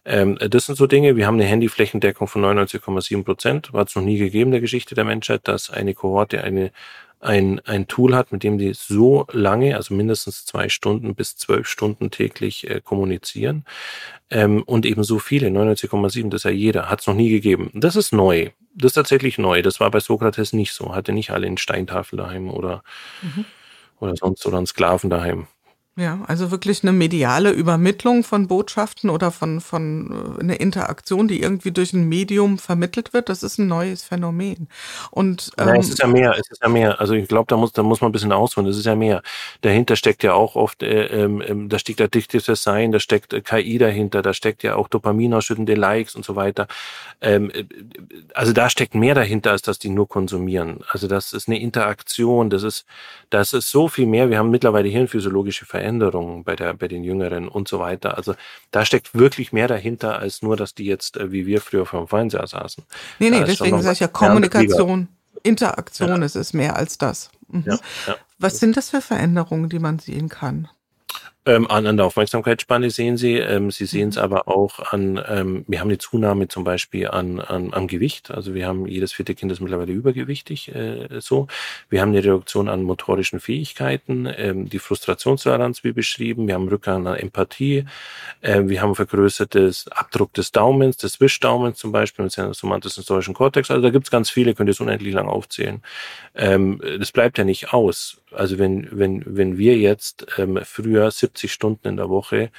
[0.06, 3.70] Ähm, das sind so Dinge, wir haben eine Handyflächendeckung von 99,7 Prozent.
[3.74, 6.72] War es noch nie gegeben in der Geschichte der Menschheit, dass eine Kohorte eine
[7.20, 11.66] ein, ein Tool hat, mit dem die so lange, also mindestens zwei Stunden bis zwölf
[11.66, 13.64] Stunden täglich äh, kommunizieren.
[14.30, 17.70] Ähm, und eben so viele, 99,7, das ist ja jeder, hat es noch nie gegeben.
[17.74, 18.50] Das ist neu.
[18.74, 19.62] Das ist tatsächlich neu.
[19.62, 20.94] Das war bei Sokrates nicht so.
[20.94, 22.82] Hatte nicht alle eine Steintafel daheim oder,
[23.22, 23.44] mhm.
[23.98, 25.48] oder sonst oder einen Sklaven daheim.
[25.98, 31.42] Ja, also wirklich eine mediale Übermittlung von Botschaften oder von, von äh, eine Interaktion, die
[31.42, 34.68] irgendwie durch ein Medium vermittelt wird, das ist ein neues Phänomen.
[35.10, 37.00] Und ähm, Nein, es ist ja mehr, es ist ja mehr.
[37.00, 38.70] Also ich glaube, da muss, da muss man ein bisschen ausholen.
[38.70, 39.22] Es ist ja mehr.
[39.62, 43.78] Dahinter steckt ja auch oft, äh, ähm, da steckt addictive Design, da steckt äh, KI
[43.78, 46.68] dahinter, da steckt ja auch Dopaminausschüttende Likes und so weiter.
[47.20, 47.64] Ähm, äh,
[48.34, 50.78] also da steckt mehr dahinter, als dass die nur konsumieren.
[50.90, 52.86] Also das ist eine Interaktion, das ist,
[53.30, 54.30] das ist so viel mehr.
[54.30, 58.16] Wir haben mittlerweile hirnphysiologische Veränderungen Veränderungen bei, der, bei den Jüngeren und so weiter.
[58.16, 58.34] Also
[58.70, 62.06] da steckt wirklich mehr dahinter, als nur, dass die jetzt, äh, wie wir früher vom
[62.06, 62.84] Fernseher saßen.
[63.18, 65.08] Nee, nee, deswegen sage ich ja Kommunikation,
[65.42, 66.26] Interaktion, ja.
[66.26, 67.30] es ist mehr als das.
[67.48, 67.64] Mhm.
[67.66, 68.16] Ja, ja.
[68.38, 70.68] Was sind das für Veränderungen, die man sehen kann?
[71.48, 73.36] Ähm, an, an der Aufmerksamkeitsspanne sehen Sie.
[73.36, 74.22] Ähm, Sie sehen es mhm.
[74.22, 78.30] aber auch an, ähm, wir haben eine Zunahme zum Beispiel an, an, am Gewicht.
[78.30, 81.46] Also wir haben jedes vierte Kind ist mittlerweile übergewichtig, äh, so.
[81.88, 86.46] Wir haben eine Reduktion an motorischen Fähigkeiten, ähm, die Frustrationstoleranz wie beschrieben.
[86.48, 87.86] Wir haben Rückgang an Empathie.
[88.42, 93.70] Äh, wir haben vergrößertes Abdruck des Daumens, des Wischdaumens zum Beispiel mit seinem somatischen Kortex.
[93.70, 95.80] Also da gibt es ganz viele, könnt ihr es unendlich lang aufzählen.
[96.34, 98.20] Ähm, das bleibt ja nicht aus.
[98.32, 102.50] Also wenn, wenn, wenn wir jetzt ähm, früher 70 Stunden in der Woche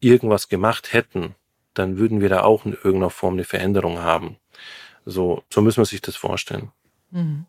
[0.00, 1.34] irgendwas gemacht hätten,
[1.72, 4.36] dann würden wir da auch in irgendeiner Form eine Veränderung haben.
[5.04, 6.70] So, so müssen wir sich das vorstellen.
[7.10, 7.46] Mhm.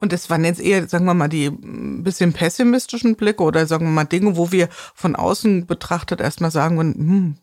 [0.00, 3.90] Und das waren jetzt eher, sagen wir mal, die bisschen pessimistischen Blicke oder sagen wir
[3.90, 7.36] mal Dinge, wo wir von außen betrachtet erstmal sagen, hm,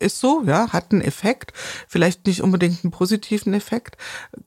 [0.00, 1.52] ist so, ja, hat einen Effekt,
[1.86, 3.96] vielleicht nicht unbedingt einen positiven Effekt.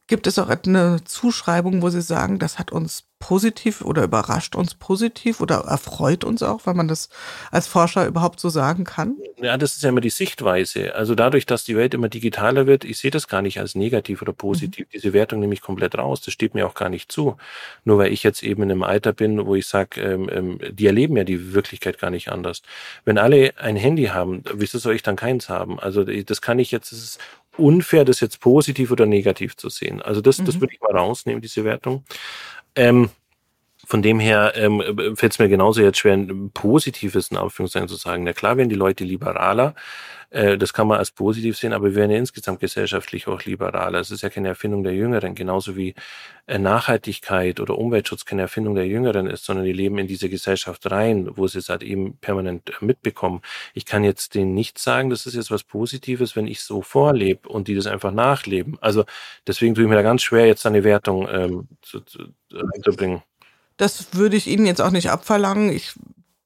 [0.07, 4.75] Gibt es auch eine Zuschreibung, wo Sie sagen, das hat uns positiv oder überrascht uns
[4.75, 7.09] positiv oder erfreut uns auch, weil man das
[7.49, 9.17] als Forscher überhaupt so sagen kann?
[9.41, 10.93] Ja, das ist ja immer die Sichtweise.
[10.93, 14.21] Also dadurch, dass die Welt immer digitaler wird, ich sehe das gar nicht als negativ
[14.21, 14.85] oder positiv.
[14.85, 14.91] Mhm.
[14.93, 16.21] Diese Wertung nehme ich komplett raus.
[16.21, 17.35] Das steht mir auch gar nicht zu.
[17.83, 20.85] Nur weil ich jetzt eben in einem Alter bin, wo ich sage, ähm, ähm, die
[20.85, 22.61] erleben ja die Wirklichkeit gar nicht anders.
[23.05, 25.79] Wenn alle ein Handy haben, wieso soll ich dann keins haben?
[25.79, 27.19] Also das kann ich jetzt, das ist
[27.57, 30.01] unfair, das jetzt positiv oder negativ zu sehen.
[30.03, 30.45] Also das, mhm.
[30.45, 32.03] das würde ich mal rausnehmen, diese Wertung.
[32.75, 33.09] Ähm,
[33.85, 34.81] von dem her ähm,
[35.15, 38.23] fällt es mir genauso jetzt schwer, ein positives in Anführungszeichen zu sagen.
[38.23, 39.75] Na klar werden die Leute liberaler,
[40.35, 43.99] äh, das kann man als positiv sehen, aber wir werden ja insgesamt gesellschaftlich auch liberaler.
[43.99, 45.95] Es ist ja keine Erfindung der Jüngeren, genauso wie
[46.47, 50.91] äh, Nachhaltigkeit oder Umweltschutz keine Erfindung der Jüngeren ist, sondern die leben in diese Gesellschaft
[50.91, 53.41] rein, wo sie es halt eben permanent mitbekommen.
[53.73, 57.47] Ich kann jetzt denen nicht sagen, das ist jetzt was Positives, wenn ich so vorlebe
[57.47, 58.77] und die das einfach nachleben.
[58.81, 59.05] Also
[59.47, 62.25] deswegen tue ich mir da ganz schwer, jetzt eine Wertung ähm, zu, zu,
[62.75, 63.21] einzubringen.
[63.77, 65.71] Das würde ich Ihnen jetzt auch nicht abverlangen.
[65.71, 65.95] Ich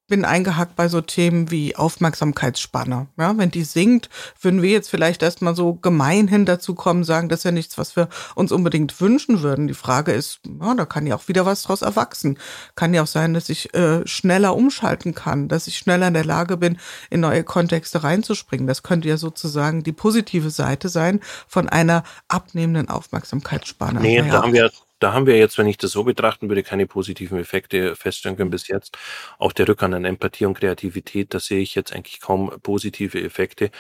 [0.10, 3.08] bin eingehackt bei so Themen wie Aufmerksamkeitsspanne.
[3.18, 4.10] Ja, wenn die sinkt,
[4.42, 7.96] würden wir jetzt vielleicht erstmal so gemeinhin dazu kommen, sagen, das ist ja nichts, was
[7.96, 9.68] wir uns unbedingt wünschen würden.
[9.68, 12.38] Die Frage ist, ja, da kann ja auch wieder was draus erwachsen.
[12.76, 16.26] Kann ja auch sein, dass ich äh, schneller umschalten kann, dass ich schneller in der
[16.26, 16.78] Lage bin,
[17.10, 18.68] in neue Kontexte reinzuspringen.
[18.68, 24.02] Das könnte ja sozusagen die positive Seite sein von einer abnehmenden Aufmerksamkeitsspanne.
[24.02, 26.86] Nee, da haben wir da haben wir jetzt, wenn ich das so betrachten würde, keine
[26.86, 28.98] positiven Effekte feststellen können bis jetzt.
[29.38, 33.72] Auch der Rückgang an Empathie und Kreativität, da sehe ich jetzt eigentlich kaum positive Effekte.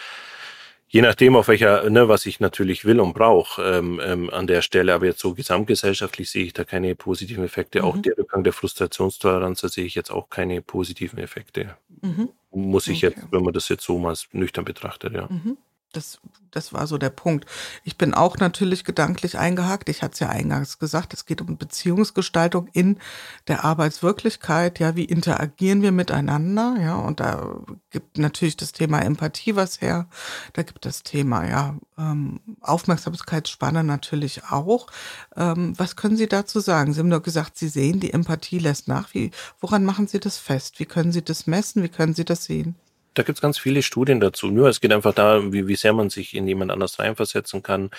[0.91, 4.63] Je nachdem, auf welcher, ne, was ich natürlich will und brauche ähm, ähm, an der
[4.63, 7.79] Stelle, aber jetzt so gesamtgesellschaftlich sehe ich da keine positiven Effekte.
[7.79, 7.85] Mhm.
[7.85, 11.77] Auch der Rückgang der Frustrationstoleranz, da sehe ich jetzt auch keine positiven Effekte.
[12.01, 12.29] Mhm.
[12.51, 13.15] Muss ich okay.
[13.15, 15.27] jetzt, wenn man das jetzt so mal nüchtern betrachtet, ja.
[15.29, 15.57] Mhm.
[15.91, 16.19] Das,
[16.51, 17.47] das war so der Punkt.
[17.83, 19.89] Ich bin auch natürlich gedanklich eingehakt.
[19.89, 22.99] Ich hatte es ja eingangs gesagt, es geht um Beziehungsgestaltung in
[23.47, 24.77] der Arbeitswirklichkeit.
[24.77, 26.75] Ja, wie interagieren wir miteinander?
[26.79, 27.55] Ja, und da
[27.89, 30.07] gibt natürlich das Thema Empathie was her.
[30.53, 34.87] Da gibt das Thema, ja, ähm, Aufmerksamkeitsspanne natürlich auch.
[35.35, 36.93] Ähm, was können Sie dazu sagen?
[36.93, 39.15] Sie haben nur gesagt, Sie sehen, die Empathie lässt nach.
[39.15, 40.79] Wie, woran machen Sie das fest?
[40.79, 41.81] Wie können Sie das messen?
[41.81, 42.75] Wie können Sie das sehen?
[43.15, 44.47] Da gibt es ganz viele Studien dazu.
[44.47, 47.89] Nur es geht einfach da, wie, wie sehr man sich in jemand anders reinversetzen kann,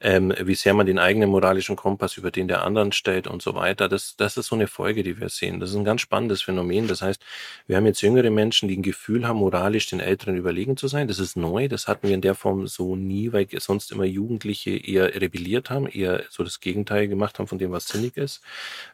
[0.00, 3.54] ähm, wie sehr man den eigenen moralischen Kompass über den der anderen stellt und so
[3.54, 3.88] weiter.
[3.88, 5.58] Das, das ist so eine Folge, die wir sehen.
[5.58, 6.86] Das ist ein ganz spannendes Phänomen.
[6.86, 7.22] Das heißt,
[7.66, 11.08] wir haben jetzt jüngere Menschen, die ein Gefühl haben, moralisch den Älteren überlegen zu sein.
[11.08, 11.68] Das ist neu.
[11.68, 15.86] Das hatten wir in der Form so nie, weil sonst immer Jugendliche eher rebelliert haben,
[15.86, 18.42] eher so das Gegenteil gemacht haben von dem, was sinnig ist.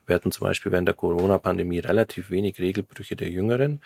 [0.06, 3.80] Wir hatten zum Beispiel während der Corona-Pandemie relativ wenig Regelbrüche der Jüngeren.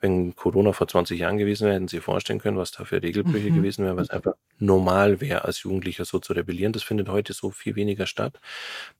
[0.00, 3.50] Wenn Corona vor 20 Jahren gewesen wäre, hätten Sie vorstellen können, was da für Regelbrüche
[3.50, 3.56] mhm.
[3.56, 6.72] gewesen wären, was einfach normal wäre, als Jugendlicher so zu rebellieren.
[6.72, 8.40] Das findet heute so viel weniger statt.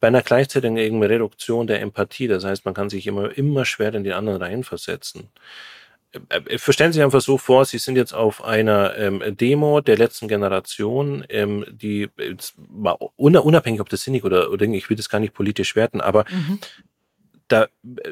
[0.01, 4.05] Bei einer gleichzeitigen Reduktion der Empathie, das heißt, man kann sich immer, immer schwer in
[4.05, 5.31] die anderen reinversetzen.
[6.13, 9.81] Äh, äh, Verstellen Sie sich einfach so vor, Sie sind jetzt auf einer ähm, Demo
[9.81, 12.09] der letzten Generation, ähm, die
[13.17, 16.59] unabhängig, ob das sinnig oder, oder ich will das gar nicht politisch werten, aber mhm
[17.49, 17.67] da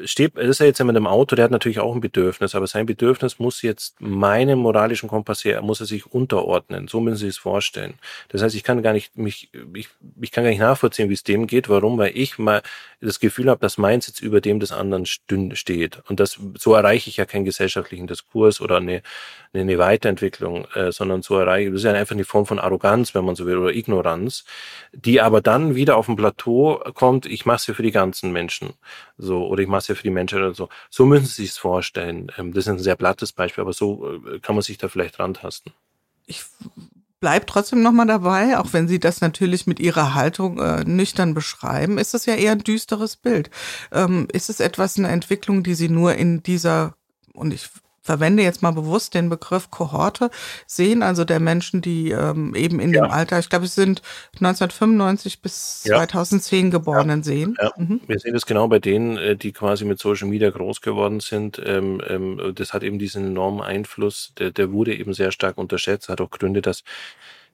[0.05, 2.67] steht, das ist ja jetzt mit einem Auto, der hat natürlich auch ein Bedürfnis, aber
[2.67, 6.87] sein Bedürfnis muss jetzt meinem moralischen Kompass her, muss er sich unterordnen.
[6.87, 7.95] So müssen Sie es vorstellen.
[8.29, 9.89] Das heißt, ich kann gar nicht mich, ich,
[10.21, 11.67] ich kann gar nicht nachvollziehen, wie es dem geht.
[11.67, 11.97] Warum?
[11.97, 12.61] Weil ich mal
[13.01, 16.01] das Gefühl habe, dass meins jetzt über dem des anderen steht.
[16.07, 19.01] Und das, so erreiche ich ja keinen gesellschaftlichen Diskurs oder eine,
[19.53, 23.25] eine Weiterentwicklung, äh, sondern so erreiche, das ist ja einfach eine Form von Arroganz, wenn
[23.25, 24.45] man so will, oder Ignoranz,
[24.91, 28.31] die aber dann wieder auf ein Plateau kommt, ich mache es ja für die ganzen
[28.31, 28.73] Menschen,
[29.17, 30.69] so, oder ich mache es ja für die Menschen oder so.
[30.89, 32.31] So müssen Sie sich vorstellen.
[32.37, 35.19] Ähm, das ist ein sehr plattes Beispiel, aber so äh, kann man sich da vielleicht
[35.19, 35.73] rantasten.
[36.25, 36.43] Ich
[37.19, 41.97] bleib trotzdem nochmal dabei, auch wenn Sie das natürlich mit Ihrer Haltung äh, nüchtern beschreiben,
[41.97, 43.49] ist das ja eher ein düsteres Bild.
[43.91, 46.95] Ähm, ist es etwas, eine Entwicklung, die Sie nur in dieser
[47.33, 47.69] und ich
[48.03, 50.29] verwende jetzt mal bewusst den Begriff Kohorte,
[50.67, 53.01] sehen also der Menschen, die ähm, eben in ja.
[53.01, 54.01] dem Alter, ich glaube, es sind
[54.35, 55.95] 1995 bis ja.
[55.95, 57.23] 2010 Geborenen ja.
[57.23, 57.57] sehen.
[57.77, 58.01] Mhm.
[58.05, 61.61] Wir sehen das genau bei denen, äh, die quasi mit Social Media groß geworden sind.
[61.65, 66.09] Ähm, ähm, das hat eben diesen enormen Einfluss, der, der wurde eben sehr stark unterschätzt,
[66.09, 66.83] hat auch Gründe, dass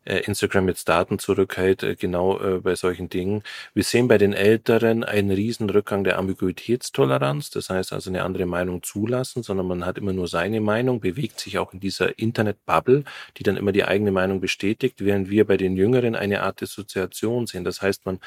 [0.05, 3.43] Instagram jetzt Daten zurückhält, äh, genau äh, bei solchen Dingen.
[3.73, 8.45] Wir sehen bei den Älteren einen riesen Rückgang der Ambiguitätstoleranz, das heißt also eine andere
[8.45, 13.03] Meinung zulassen, sondern man hat immer nur seine Meinung, bewegt sich auch in dieser Internet-Bubble,
[13.37, 17.45] die dann immer die eigene Meinung bestätigt, während wir bei den Jüngeren eine Art Dissoziation
[17.45, 17.63] sehen.
[17.63, 18.19] Das heißt, man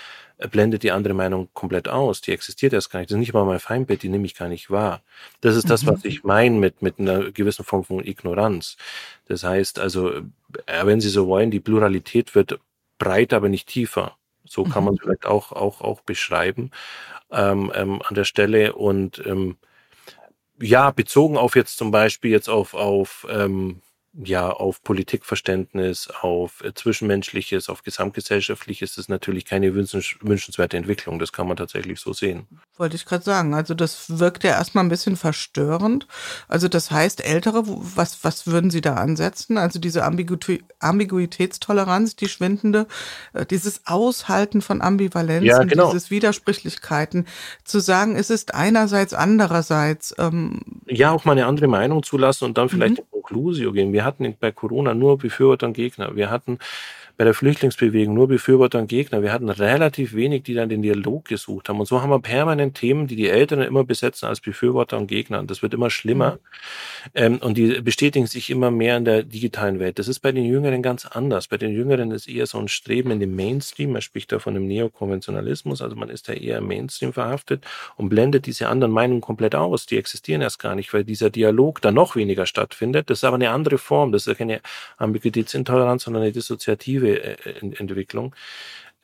[0.50, 3.11] blendet die andere Meinung komplett aus, die existiert erst gar nicht.
[3.11, 5.02] Das ist nicht mal mein Feindbild, die nehme ich gar nicht wahr.
[5.40, 6.11] Das ist das, was mhm.
[6.11, 8.76] ich meine mit, mit einer gewissen Form von Ignoranz.
[9.32, 10.12] Das heißt also,
[10.66, 12.60] wenn Sie so wollen, die Pluralität wird
[12.98, 14.18] breiter, aber nicht tiefer.
[14.44, 15.04] So kann man es mhm.
[15.04, 16.70] vielleicht auch, auch, auch beschreiben
[17.30, 18.74] ähm, ähm, an der Stelle.
[18.74, 19.56] Und ähm,
[20.60, 23.80] ja, bezogen auf jetzt zum Beispiel jetzt auf, auf ähm,
[24.14, 31.18] ja, auf Politikverständnis, auf äh, Zwischenmenschliches, auf Gesamtgesellschaftliches ist natürlich keine wünschenswerte Entwicklung.
[31.18, 32.46] Das kann man tatsächlich so sehen.
[32.77, 33.55] Wollte ich gerade sagen.
[33.55, 36.07] Also das wirkt ja erstmal ein bisschen verstörend.
[36.46, 39.57] Also das heißt, Ältere, was, was würden Sie da ansetzen?
[39.57, 40.37] Also diese Ambigu
[40.81, 42.87] Ambiguitätstoleranz, die schwindende,
[43.33, 45.90] äh, dieses Aushalten von Ambivalenzen, ja, genau.
[45.90, 47.27] dieses Widersprüchlichkeiten,
[47.64, 50.14] zu sagen, es ist einerseits, andererseits.
[50.18, 53.22] Ähm ja, auch mal eine andere Meinung zulassen und dann vielleicht mhm.
[53.22, 53.92] Conclusio gehen.
[53.92, 56.16] Wir hatten bei Corona nur Befürworter und Gegner.
[56.16, 56.58] Wir hatten
[57.16, 59.22] bei der Flüchtlingsbewegung nur Befürworter und Gegner.
[59.22, 61.79] Wir hatten relativ wenig, die dann den Dialog gesucht haben.
[61.79, 65.38] Und so haben wir permanent Themen, die die Eltern immer besetzen als Befürworter und Gegner.
[65.40, 66.33] Und das wird immer schlimmer.
[66.33, 66.38] Mhm.
[67.14, 69.98] Ähm, und die bestätigen sich immer mehr in der digitalen Welt.
[69.98, 71.48] Das ist bei den Jüngeren ganz anders.
[71.48, 73.92] Bei den Jüngeren ist eher so ein Streben in den Mainstream.
[73.92, 75.83] Man spricht da von einem Neokonventionalismus.
[75.83, 77.64] Also man ist da eher im Mainstream verhaftet
[77.96, 79.87] und blendet diese anderen Meinungen komplett aus.
[79.87, 83.11] Die existieren erst gar nicht, weil dieser Dialog da noch weniger stattfindet.
[83.11, 84.12] Das ist aber eine andere Form.
[84.12, 84.61] Das ist keine
[84.96, 88.34] Ambiguitätsintoleranz, sondern eine dissoziative äh, Entwicklung.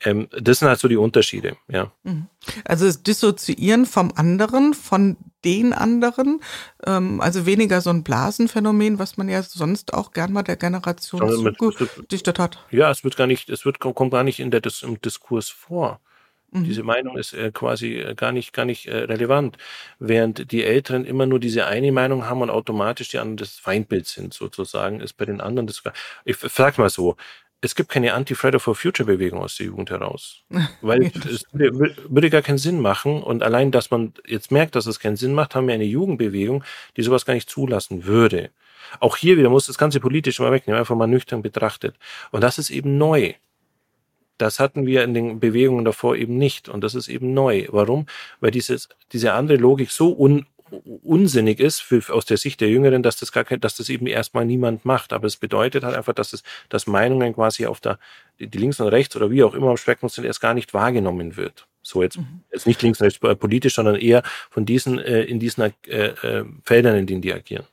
[0.01, 1.91] Ähm, das sind halt so die Unterschiede, ja.
[2.03, 2.27] Mhm.
[2.63, 6.41] Also das Dissoziieren vom anderen, von den anderen,
[6.85, 11.53] ähm, also weniger so ein Blasenphänomen, was man ja sonst auch gern mal der Generation
[11.57, 12.65] zugedichtet hat.
[12.71, 15.99] Ja, es wird gar nicht, es wird, kommt gar nicht in der, im Diskurs vor.
[16.51, 16.63] Mhm.
[16.63, 19.57] Diese Meinung ist äh, quasi äh, gar nicht, gar nicht äh, relevant.
[19.99, 24.07] Während die Älteren immer nur diese eine Meinung haben und automatisch die anderen das Feindbild
[24.07, 25.83] sind, sozusagen, ist bei den anderen das.
[26.25, 27.17] Ich sag mal so,
[27.61, 30.43] es gibt keine Anti-Friday for Future Bewegung aus der Jugend heraus.
[30.81, 33.21] Weil es würde gar keinen Sinn machen.
[33.21, 36.63] Und allein, dass man jetzt merkt, dass es keinen Sinn macht, haben wir eine Jugendbewegung,
[36.95, 38.51] die sowas gar nicht zulassen würde.
[38.99, 41.95] Auch hier wieder muss das ganze politisch mal wegnehmen, einfach mal nüchtern betrachtet.
[42.31, 43.33] Und das ist eben neu.
[44.37, 46.69] Das hatten wir in den Bewegungen davor eben nicht.
[46.69, 47.67] Und das ist eben neu.
[47.71, 48.05] Warum?
[48.39, 50.45] Weil dieses, diese andere Logik so un,
[51.03, 54.07] unsinnig ist für, aus der Sicht der Jüngeren, dass das gar kein, dass das eben
[54.07, 55.13] erstmal niemand macht.
[55.13, 57.99] Aber es bedeutet halt einfach, dass es, dass Meinungen quasi auf der,
[58.39, 61.37] die links und rechts oder wie auch immer am Spektrum sind, erst gar nicht wahrgenommen
[61.37, 61.67] wird.
[61.81, 62.41] So jetzt, mhm.
[62.51, 66.45] jetzt nicht links und rechts politisch, sondern eher von diesen, äh, in diesen äh, äh,
[66.63, 67.65] Feldern, in denen die agieren.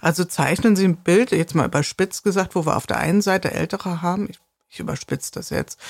[0.00, 3.52] Also zeichnen Sie ein Bild, jetzt mal überspitzt gesagt, wo wir auf der einen Seite
[3.52, 4.38] Ältere haben, ich,
[4.70, 5.80] ich überspitze das jetzt,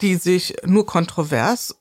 [0.00, 1.78] die sich nur kontrovers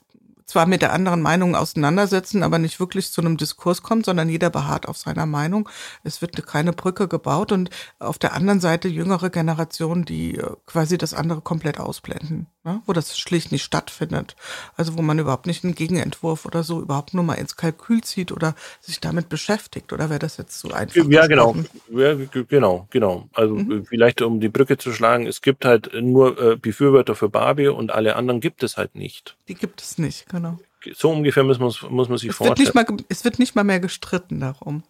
[0.48, 4.50] zwar mit der anderen Meinung auseinandersetzen, aber nicht wirklich zu einem Diskurs kommt, sondern jeder
[4.50, 5.70] beharrt auf seiner Meinung.
[6.04, 10.98] Es wird keine Brücke gebaut und auf der anderen Seite jüngere Generationen, die äh, quasi
[10.98, 12.82] das andere komplett ausblenden, ne?
[12.86, 14.36] wo das schlicht nicht stattfindet.
[14.76, 18.32] Also wo man überhaupt nicht einen Gegenentwurf oder so überhaupt nur mal ins Kalkül zieht
[18.32, 19.94] oder sich damit beschäftigt.
[19.94, 21.04] Oder wäre das jetzt so einfach?
[21.10, 21.56] Ja, genau.
[21.90, 23.30] Ja, genau, genau.
[23.34, 23.86] Also mhm.
[23.86, 27.92] vielleicht um die Brücke zu schlagen, es gibt halt nur äh, Befürworter für Barbie und
[27.92, 29.38] alle anderen gibt es halt nicht.
[29.48, 30.60] Die gibt es nicht, genau.
[30.94, 32.76] So ungefähr muss man, muss man sich es vorstellen.
[32.76, 34.84] Wird mal, es wird nicht mal mehr gestritten darum.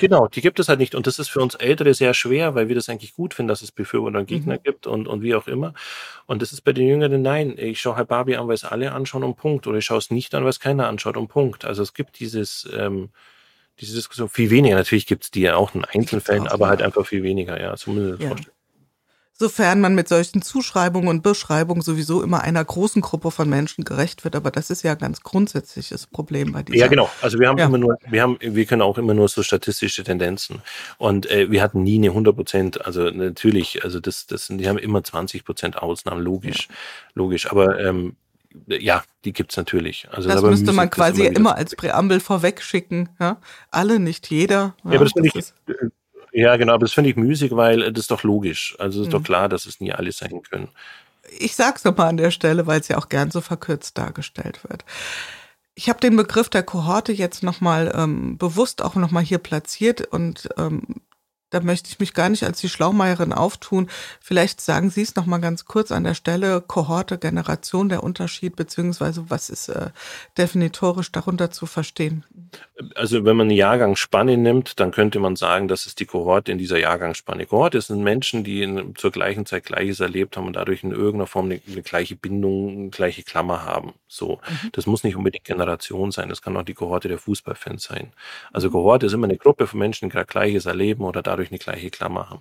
[0.00, 0.94] Genau, die gibt es halt nicht.
[0.94, 3.62] Und das ist für uns Ältere sehr schwer, weil wir das eigentlich gut finden, dass
[3.62, 4.62] es Befürworter und Gegner mhm.
[4.62, 5.74] gibt und, und wie auch immer.
[6.26, 7.54] Und das ist bei den Jüngeren nein.
[7.56, 9.66] Ich schaue halt Barbie an, weil es alle anschauen und Punkt.
[9.66, 11.64] Oder ich schaue es nicht an, weil es keiner anschaut und Punkt.
[11.64, 13.10] Also es gibt dieses, ähm,
[13.80, 14.76] diese Diskussion viel weniger.
[14.76, 17.70] Natürlich gibt es die ja auch in Einzelfällen, aber halt einfach viel weniger, ja.
[17.70, 17.92] Das ja.
[17.94, 18.55] vorstellen
[19.38, 24.24] sofern man mit solchen Zuschreibungen und Beschreibungen sowieso immer einer großen Gruppe von Menschen gerecht
[24.24, 24.34] wird.
[24.34, 26.78] Aber das ist ja ein ganz grundsätzliches Problem bei dieser.
[26.78, 27.10] Ja, genau.
[27.20, 27.66] Also wir haben ja.
[27.66, 30.62] immer nur, wir haben, wir können auch immer nur so statistische Tendenzen.
[30.96, 32.86] Und äh, wir hatten nie eine 100 Prozent.
[32.86, 36.74] Also natürlich, also das, das, die haben immer 20 Prozent Ausnahmen, logisch, ja.
[37.14, 37.50] logisch.
[37.50, 38.16] Aber ähm,
[38.66, 40.08] ja, die gibt's natürlich.
[40.10, 43.10] Also das müsste man quasi immer, immer als Präambel vorwegschicken.
[43.20, 43.38] Ja?
[43.70, 44.74] Alle, nicht jeder.
[44.84, 45.92] Ja, ja aber das, das finde ich,
[46.36, 48.76] ja, genau, aber das finde ich müßig, weil äh, das ist doch logisch.
[48.78, 49.18] Also es ist mhm.
[49.18, 50.68] doch klar, dass es nie alle sein können.
[51.38, 54.84] Ich sag's nochmal an der Stelle, weil es ja auch gern so verkürzt dargestellt wird.
[55.74, 60.48] Ich habe den Begriff der Kohorte jetzt nochmal ähm, bewusst auch nochmal hier platziert und
[60.58, 60.82] ähm,
[61.50, 63.88] da möchte ich mich gar nicht als die Schlaumeierin auftun.
[64.20, 68.56] Vielleicht sagen Sie es noch mal ganz kurz an der Stelle, Kohorte, Generation, der Unterschied,
[68.56, 69.90] beziehungsweise was ist äh,
[70.36, 72.24] definitorisch darunter zu verstehen?
[72.94, 76.58] Also wenn man eine Jahrgangsspanne nimmt, dann könnte man sagen, das ist die Kohorte in
[76.58, 77.46] dieser Jahrgangsspanne.
[77.46, 81.26] Kohorte sind Menschen, die in, zur gleichen Zeit Gleiches erlebt haben und dadurch in irgendeiner
[81.26, 83.94] Form eine, eine gleiche Bindung, eine gleiche Klammer haben.
[84.08, 84.70] So, mhm.
[84.72, 88.12] das muss nicht unbedingt Generation sein, das kann auch die Kohorte der Fußballfans sein.
[88.52, 91.50] Also Kohorte ist immer eine Gruppe von Menschen, die gerade Gleiches erleben oder dadurch dadurch
[91.50, 92.40] eine gleiche Klammer haben.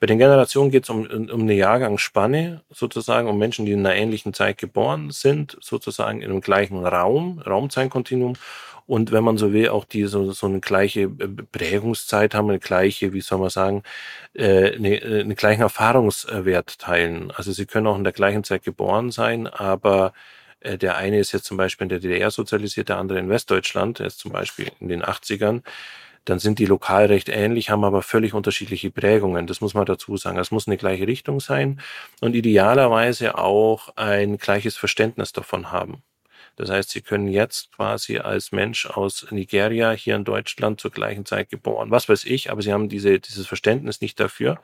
[0.00, 3.94] Bei den Generationen geht es um, um eine Jahrgangsspanne, sozusagen, um Menschen, die in einer
[3.94, 8.34] ähnlichen Zeit geboren sind, sozusagen in einem gleichen Raum, Raumzeitkontinuum.
[8.86, 13.12] Und wenn man so will, auch die so, so eine gleiche Prägungszeit haben, eine gleiche,
[13.12, 13.84] wie soll man sagen,
[14.34, 17.30] äh, eine, äh, einen gleichen Erfahrungswert teilen.
[17.30, 20.12] Also sie können auch in der gleichen Zeit geboren sein, aber
[20.60, 24.00] äh, der eine ist jetzt zum Beispiel in der DDR sozialisiert, der andere in Westdeutschland,
[24.00, 25.62] der ist zum Beispiel in den 80ern
[26.24, 29.46] dann sind die lokal recht ähnlich, haben aber völlig unterschiedliche Prägungen.
[29.46, 30.38] Das muss man dazu sagen.
[30.38, 31.80] Es muss eine gleiche Richtung sein
[32.20, 36.02] und idealerweise auch ein gleiches Verständnis davon haben.
[36.56, 41.24] Das heißt, Sie können jetzt quasi als Mensch aus Nigeria hier in Deutschland zur gleichen
[41.24, 44.60] Zeit geboren, was weiß ich, aber Sie haben diese, dieses Verständnis nicht dafür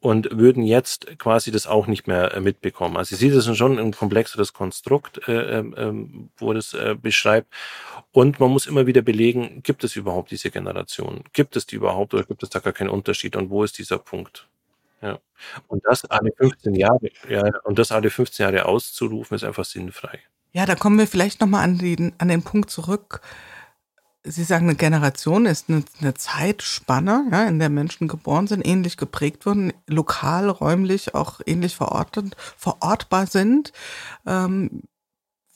[0.00, 2.96] und würden jetzt quasi das auch nicht mehr äh, mitbekommen.
[2.96, 6.06] Also ich sehe das schon ein komplexeres Konstrukt, äh, äh,
[6.38, 7.52] wo das äh, beschreibt.
[8.10, 11.24] Und man muss immer wieder belegen, gibt es überhaupt diese Generation?
[11.32, 13.36] Gibt es die überhaupt oder gibt es da gar keinen Unterschied?
[13.36, 14.48] Und wo ist dieser Punkt?
[15.02, 15.18] Ja.
[15.68, 20.18] Und das alle 15 Jahre, ja, und das alle 15 Jahre auszurufen, ist einfach sinnfrei.
[20.52, 23.20] Ja, da kommen wir vielleicht nochmal an den, an den Punkt zurück,
[24.22, 28.98] Sie sagen, eine Generation ist eine, eine Zeitspanne, ja, in der Menschen geboren sind, ähnlich
[28.98, 33.72] geprägt wurden, lokal, räumlich auch ähnlich verortet, verortbar sind.
[34.26, 34.82] Ähm,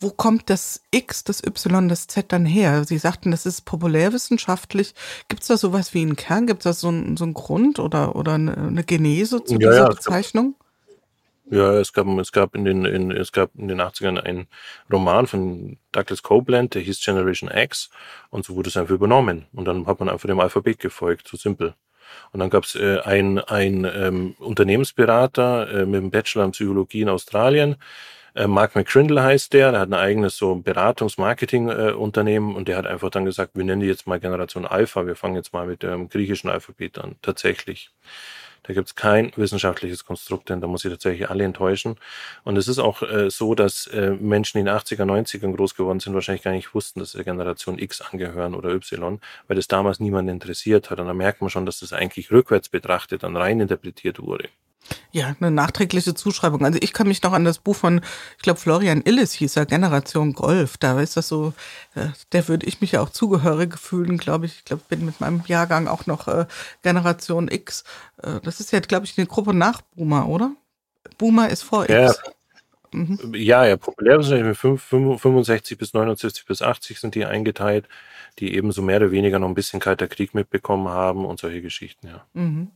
[0.00, 2.84] wo kommt das X, das Y, das Z dann her?
[2.84, 4.94] Sie sagten, das ist populärwissenschaftlich.
[5.28, 6.46] Gibt es da sowas wie einen Kern?
[6.46, 9.76] Gibt es da so, einen, so einen Grund oder, oder eine, Genese zu ja, dieser
[9.76, 10.56] ja, Bezeichnung?
[11.50, 14.46] Ja, es gab, es gab in den, in, es gab in den 80ern einen
[14.90, 17.90] Roman von Douglas Copeland, der hieß Generation X,
[18.30, 19.46] und so wurde es einfach übernommen.
[19.52, 21.74] Und dann hat man einfach dem Alphabet gefolgt, so simpel.
[22.32, 27.08] Und dann gab es äh, ein, ähm, Unternehmensberater äh, mit einem Bachelor in Psychologie in
[27.08, 27.76] Australien,
[28.34, 32.86] äh, Mark McCrindle heißt der, der hat ein eigenes so Beratungs-Marketing-Unternehmen äh, und der hat
[32.86, 35.82] einfach dann gesagt, wir nennen die jetzt mal Generation Alpha, wir fangen jetzt mal mit
[35.82, 37.14] dem griechischen Alphabet an.
[37.22, 37.90] Tatsächlich.
[38.64, 41.96] Da gibt es kein wissenschaftliches Konstrukt, denn da muss ich tatsächlich alle enttäuschen.
[42.44, 45.76] Und es ist auch äh, so, dass äh, Menschen, die in den 80er, 90ern groß
[45.76, 49.68] geworden sind, wahrscheinlich gar nicht wussten, dass sie Generation X angehören oder Y, weil das
[49.68, 50.98] damals niemand interessiert hat.
[50.98, 54.48] Und da merkt man schon, dass das eigentlich rückwärts betrachtet dann rein interpretiert wurde.
[55.12, 56.64] Ja, eine nachträgliche Zuschreibung.
[56.64, 58.00] Also ich kann mich noch an das Buch von,
[58.36, 60.76] ich glaube, Florian Illis hieß er, Generation Golf.
[60.76, 61.52] Da ist das so,
[61.94, 64.58] äh, der würde ich mich ja auch zugehörig fühlen, glaube ich.
[64.58, 66.46] Ich glaube, bin mit meinem Jahrgang auch noch äh,
[66.82, 67.84] Generation X.
[68.22, 70.52] Äh, das ist ja, glaube ich, eine Gruppe nach Boomer, oder?
[71.16, 72.06] Boomer ist vor ja.
[72.06, 72.20] X.
[72.92, 73.34] Mhm.
[73.34, 74.58] Ja, ja, populärwissenschaftlich
[75.20, 77.88] 65 bis 79 bis 80 sind die eingeteilt,
[78.38, 81.60] die eben so mehr oder weniger noch ein bisschen kalter Krieg mitbekommen haben und solche
[81.60, 82.24] Geschichten, ja.
[82.34, 82.70] Mhm.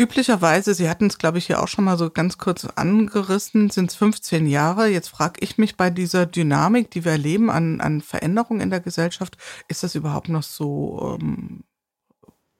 [0.00, 3.90] Üblicherweise, Sie hatten es, glaube ich, hier auch schon mal so ganz kurz angerissen, sind
[3.90, 4.86] es 15 Jahre.
[4.86, 8.80] Jetzt frage ich mich bei dieser Dynamik, die wir erleben an, an Veränderungen in der
[8.80, 9.36] Gesellschaft,
[9.68, 11.64] ist das überhaupt noch so ähm,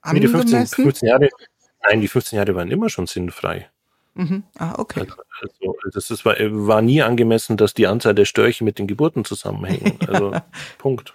[0.02, 0.36] angemessen?
[0.36, 1.30] Nee, die 15, 15 Jahre,
[1.82, 3.70] nein, die 15 Jahre waren immer schon sinnfrei.
[4.12, 4.44] Mhm.
[4.58, 5.06] Ah, okay.
[5.40, 9.24] Also, das ist, war, war nie angemessen, dass die Anzahl der Störche mit den Geburten
[9.24, 9.98] zusammenhängen.
[10.06, 10.32] Also,
[10.76, 11.14] Punkt.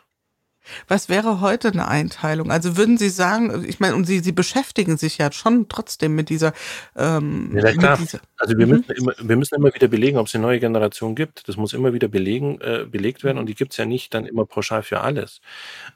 [0.88, 2.52] Was wäre heute eine Einteilung?
[2.52, 6.30] Also würden Sie sagen, ich meine, und Sie, Sie beschäftigen sich ja schon trotzdem mit
[6.30, 6.54] dieser.
[6.96, 7.98] Ähm, ja, klar.
[7.98, 8.74] Dieser, also wir, mhm.
[8.74, 11.48] müssen immer, wir müssen immer wieder belegen, ob es eine neue Generation gibt.
[11.48, 14.26] Das muss immer wieder belegen, äh, belegt werden und die gibt es ja nicht dann
[14.26, 15.42] immer pauschal für alles.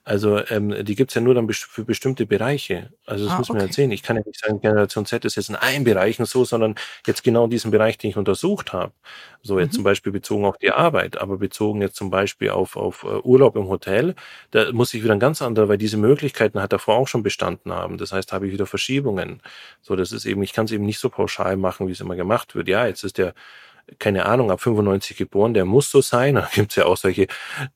[0.03, 2.91] Also ähm, die gibt es ja nur dann für bestimmte Bereiche.
[3.05, 3.67] Also das ah, muss man okay.
[3.67, 3.91] ja sehen.
[3.91, 6.76] Ich kann ja nicht sagen, Generation Z ist jetzt in einem Bereich und so, sondern
[7.05, 8.93] jetzt genau diesen Bereich, den ich untersucht habe.
[9.41, 9.76] So jetzt mhm.
[9.76, 13.55] zum Beispiel bezogen auf die Arbeit, aber bezogen jetzt zum Beispiel auf, auf uh, Urlaub
[13.55, 14.15] im Hotel,
[14.51, 17.72] da muss ich wieder ein ganz anderer, weil diese Möglichkeiten hat davor auch schon bestanden
[17.72, 17.97] haben.
[17.97, 19.41] Das heißt, habe ich wieder Verschiebungen.
[19.82, 22.16] So, das ist eben, ich kann es eben nicht so pauschal machen, wie es immer
[22.16, 22.68] gemacht wird.
[22.68, 23.34] Ja, jetzt ist der
[23.97, 26.35] keine Ahnung, ab 95 geboren, der muss so sein.
[26.35, 27.27] Da gibt's ja auch solche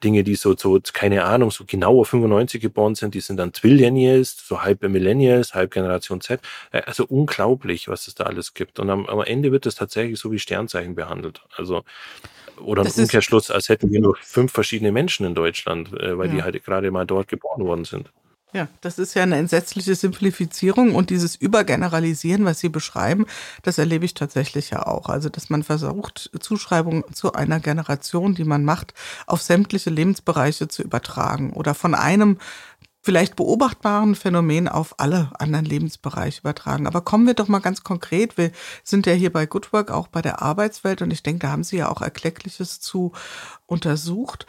[0.03, 4.37] Dinge, die so, so, keine Ahnung, so genauer 95 geboren sind, die sind dann Twillennials,
[4.47, 6.41] so halb Millennials, halb Generation Z.
[6.71, 8.79] Also unglaublich, was es da alles gibt.
[8.79, 11.41] Und am, am Ende wird es tatsächlich so wie Sternzeichen behandelt.
[11.55, 11.83] Also
[12.59, 16.35] oder im Umkehrschluss, als hätten wir nur fünf verschiedene Menschen in Deutschland, äh, weil ja.
[16.35, 18.11] die halt gerade mal dort geboren worden sind.
[18.53, 23.25] Ja, das ist ja eine entsetzliche Simplifizierung und dieses Übergeneralisieren, was Sie beschreiben,
[23.63, 25.09] das erlebe ich tatsächlich ja auch.
[25.09, 28.93] Also, dass man versucht, Zuschreibungen zu einer Generation, die man macht,
[29.25, 32.37] auf sämtliche Lebensbereiche zu übertragen oder von einem
[33.01, 36.85] vielleicht beobachtbaren Phänomen auf alle anderen Lebensbereiche übertragen.
[36.85, 38.37] Aber kommen wir doch mal ganz konkret.
[38.37, 38.51] Wir
[38.83, 41.65] sind ja hier bei Good Work auch bei der Arbeitswelt und ich denke, da haben
[41.65, 43.11] Sie ja auch Erkleckliches zu
[43.65, 44.45] untersucht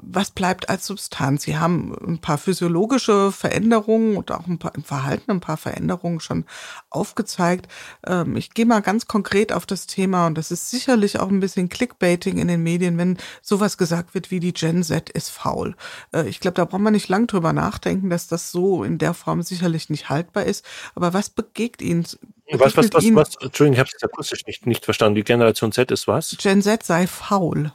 [0.00, 1.42] was bleibt als Substanz?
[1.42, 6.20] Sie haben ein paar physiologische Veränderungen und auch ein paar, im Verhalten ein paar Veränderungen
[6.20, 6.44] schon
[6.88, 7.68] aufgezeigt.
[8.06, 11.40] Ähm, ich gehe mal ganz konkret auf das Thema und das ist sicherlich auch ein
[11.40, 15.74] bisschen Clickbaiting in den Medien, wenn sowas gesagt wird wie die Gen Z ist faul.
[16.12, 19.14] Äh, ich glaube, da braucht man nicht lang drüber nachdenken, dass das so in der
[19.14, 20.64] Form sicherlich nicht haltbar ist.
[20.94, 22.06] Aber was begegnet Ihnen?
[22.52, 25.16] Was, was, was, was, Entschuldigung, ich habe es akustisch nicht, nicht verstanden.
[25.16, 26.36] Die Generation Z ist was?
[26.38, 27.72] Gen Z sei faul.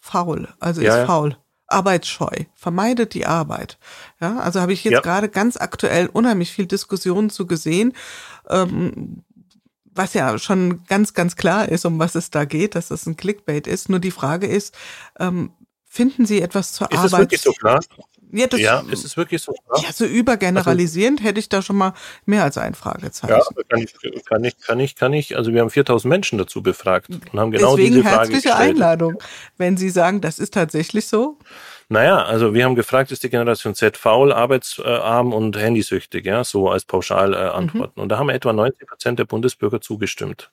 [0.00, 1.06] Faul, also ja, ist ja.
[1.06, 1.36] faul
[1.68, 3.78] arbeitsscheu, vermeidet die Arbeit.
[4.20, 5.00] Ja, also habe ich jetzt ja.
[5.00, 7.92] gerade ganz aktuell unheimlich viel Diskussionen zu gesehen,
[8.48, 9.22] ähm,
[9.96, 13.16] was ja schon ganz, ganz klar ist, um was es da geht, dass das ein
[13.16, 13.88] Clickbait ist.
[13.88, 14.74] Nur die Frage ist,
[15.18, 15.50] ähm,
[15.84, 17.06] finden Sie etwas zur ist Arbeit?
[17.06, 17.80] Ist das wirklich so klar?
[18.32, 19.54] Ja, das, ja, ist es wirklich so?
[19.76, 21.92] Ja, ja so übergeneralisierend also, hätte ich da schon mal
[22.24, 23.32] mehr als ein Fragezeichen.
[23.32, 25.36] Ja, kann ich, kann ich, kann ich, kann ich.
[25.36, 28.70] Also wir haben 4000 Menschen dazu befragt und haben genau Deswegen diese Frage herzliche gestellt.
[28.70, 29.18] Einladung.
[29.56, 31.38] Wenn Sie sagen, das ist tatsächlich so.
[31.88, 36.68] Naja, also wir haben gefragt, ist die Generation Z faul, arbeitsarm und handysüchtig, ja, so
[36.68, 37.92] als pauschal äh, Antworten.
[37.96, 38.02] Mhm.
[38.02, 40.50] Und da haben etwa 90 Prozent der Bundesbürger zugestimmt.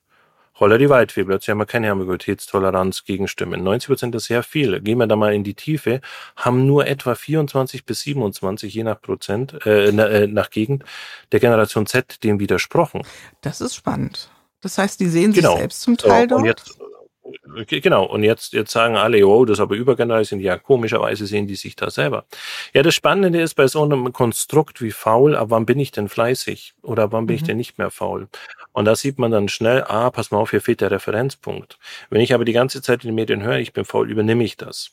[0.64, 3.66] Holla die Waldfee, plötzlich haben wir keine Ambiguitätstoleranz gegenstimmen.
[3.66, 4.80] 90 Prozent ist sehr viel.
[4.80, 6.00] Gehen wir da mal in die Tiefe,
[6.38, 10.86] haben nur etwa 24 bis 27, je nach Prozent, äh, äh, nach Gegend,
[11.34, 13.02] der Generation Z dem widersprochen.
[13.42, 14.30] Das ist spannend.
[14.62, 15.52] Das heißt, die sehen genau.
[15.52, 16.46] sich selbst zum Teil so, dort?
[16.46, 16.80] Jetzt,
[17.68, 20.42] Genau, und jetzt, jetzt sagen alle, oh, das ist aber übergeneralisiert.
[20.42, 22.26] Ja, komischerweise sehen die sich da selber.
[22.74, 26.10] Ja, das Spannende ist bei so einem Konstrukt wie faul, ab wann bin ich denn
[26.10, 26.74] fleißig?
[26.82, 27.38] Oder wann bin mhm.
[27.38, 28.28] ich denn nicht mehr faul?
[28.74, 31.78] Und da sieht man dann schnell, ah, pass mal auf, hier fehlt der Referenzpunkt.
[32.10, 34.58] Wenn ich aber die ganze Zeit in den Medien höre, ich bin faul, übernehme ich
[34.58, 34.92] das.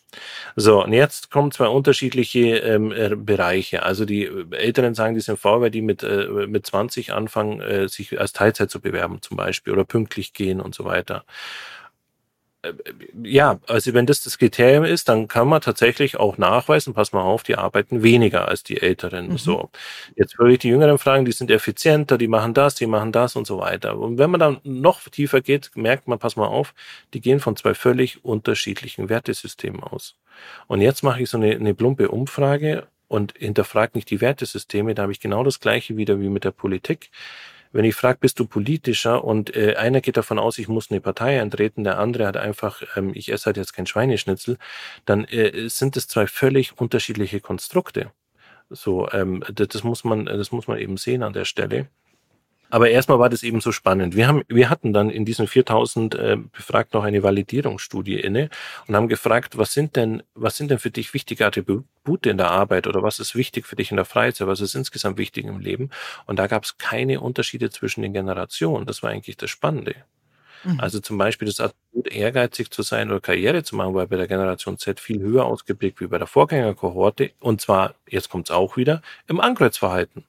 [0.55, 3.83] So, und jetzt kommen zwei unterschiedliche ähm, äh, Bereiche.
[3.83, 7.89] Also die Älteren sagen, die sind faul, weil die mit, äh, mit 20 anfangen, äh,
[7.89, 11.25] sich als Teilzeit zu bewerben zum Beispiel oder pünktlich gehen und so weiter.
[12.63, 12.73] Äh,
[13.23, 17.23] ja, also wenn das das Kriterium ist, dann kann man tatsächlich auch nachweisen, pass mal
[17.23, 19.29] auf, die arbeiten weniger als die Älteren.
[19.29, 19.39] Mhm.
[19.39, 19.71] So.
[20.17, 23.37] Jetzt würde ich die Jüngeren fragen, die sind effizienter, die machen das, die machen das
[23.37, 23.99] und so weiter.
[23.99, 26.75] Und wenn man dann noch tiefer geht, merkt man, pass mal auf,
[27.15, 30.17] die gehen von zwei völlig unterschiedlichen Wertesystemen aus.
[30.67, 35.03] Und jetzt mache ich so eine, eine plumpe Umfrage und hinterfrage nicht die Wertesysteme, da
[35.03, 37.11] habe ich genau das gleiche wieder wie mit der Politik.
[37.73, 41.01] Wenn ich frage, bist du politischer und äh, einer geht davon aus, ich muss eine
[41.01, 44.59] Partei eintreten, der andere hat einfach, ähm, ich esse halt jetzt kein Schweineschnitzel,
[45.05, 48.13] dann äh, sind es zwei völlig unterschiedliche Konstrukte.
[48.71, 51.89] So, ähm, das, das muss man, das muss man eben sehen an der Stelle.
[52.71, 54.17] Aber erstmal war das eben so spannend.
[54.17, 58.49] Wir haben, wir hatten dann in diesen 4000 äh, befragt noch eine Validierungsstudie inne
[58.87, 62.51] und haben gefragt, was sind denn, was sind denn für dich wichtige Attribute in der
[62.51, 65.59] Arbeit oder was ist wichtig für dich in der Freizeit, was ist insgesamt wichtig im
[65.59, 65.91] Leben?
[66.27, 68.87] Und da gab es keine Unterschiede zwischen den Generationen.
[68.87, 69.97] Das war eigentlich das Spannende.
[70.65, 70.81] Mhm.
[70.81, 74.29] Also zum Beispiel das Attribut ehrgeizig zu sein oder Karriere zu machen, war bei der
[74.29, 77.33] Generation Z viel höher ausgeprägt wie bei der Vorgängerkohorte.
[77.41, 80.25] Und zwar, jetzt kommt es auch wieder, im Ankreuzverhalten.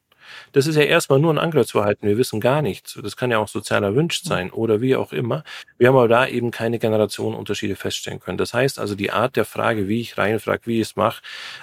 [0.52, 2.08] Das ist ja erstmal nur ein Ankreuzverhalten.
[2.08, 3.00] Wir wissen gar nichts.
[3.02, 5.44] Das kann ja auch sozial erwünscht sein oder wie auch immer.
[5.78, 8.38] Wir haben aber da eben keine Generationenunterschiede feststellen können.
[8.38, 11.22] Das heißt also, die Art der Frage, wie ich reinfrage, wie ich es mache,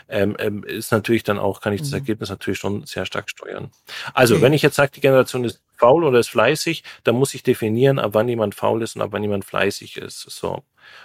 [0.09, 1.99] ähm, ähm, ist natürlich dann auch, kann ich das mhm.
[1.99, 3.71] Ergebnis natürlich schon sehr stark steuern.
[4.14, 4.43] Also, okay.
[4.43, 7.99] wenn ich jetzt sage, die Generation ist faul oder ist fleißig, dann muss ich definieren,
[7.99, 10.23] ab wann jemand faul ist und ab wann jemand fleißig ist.
[10.23, 10.64] So.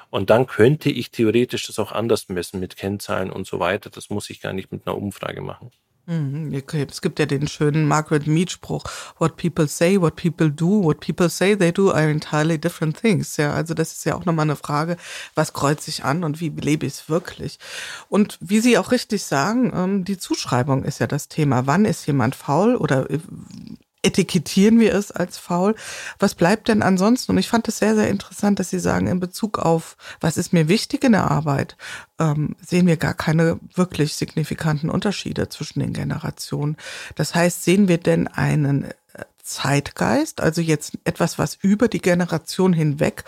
[0.09, 3.89] Und dann könnte ich theoretisch das auch anders messen mit Kennzahlen und so weiter.
[3.89, 5.71] Das muss ich gar nicht mit einer Umfrage machen.
[6.05, 6.85] Mhm, okay.
[6.89, 8.83] Es gibt ja den schönen Margaret Mead Spruch,
[9.19, 13.37] what people say, what people do, what people say they do are entirely different things.
[13.37, 14.97] Ja, also das ist ja auch nochmal eine Frage,
[15.33, 17.57] was kreuzt sich an und wie lebe ich es wirklich?
[18.09, 21.67] Und wie Sie auch richtig sagen, ähm, die Zuschreibung ist ja das Thema.
[21.67, 23.19] Wann ist jemand faul oder äh,
[24.03, 25.75] etikettieren wir es als faul.
[26.19, 27.31] Was bleibt denn ansonsten?
[27.31, 30.53] Und ich fand es sehr, sehr interessant, dass Sie sagen, in Bezug auf, was ist
[30.53, 31.75] mir wichtig in der Arbeit,
[32.19, 36.77] ähm, sehen wir gar keine wirklich signifikanten Unterschiede zwischen den Generationen.
[37.15, 38.93] Das heißt, sehen wir denn einen äh,
[39.41, 43.23] Zeitgeist, also jetzt etwas, was über die Generation hinweg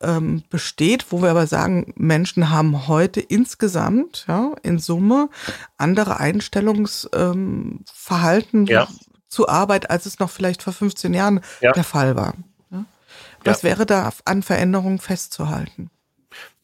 [0.00, 5.28] ähm, besteht, wo wir aber sagen, Menschen haben heute insgesamt, ja, in Summe
[5.76, 8.88] andere Einstellungsverhalten, ähm, ja
[9.30, 11.72] zu Arbeit, als es noch vielleicht vor 15 Jahren ja.
[11.72, 12.34] der Fall war.
[13.44, 13.70] Was ja.
[13.70, 15.90] wäre da an Veränderungen festzuhalten?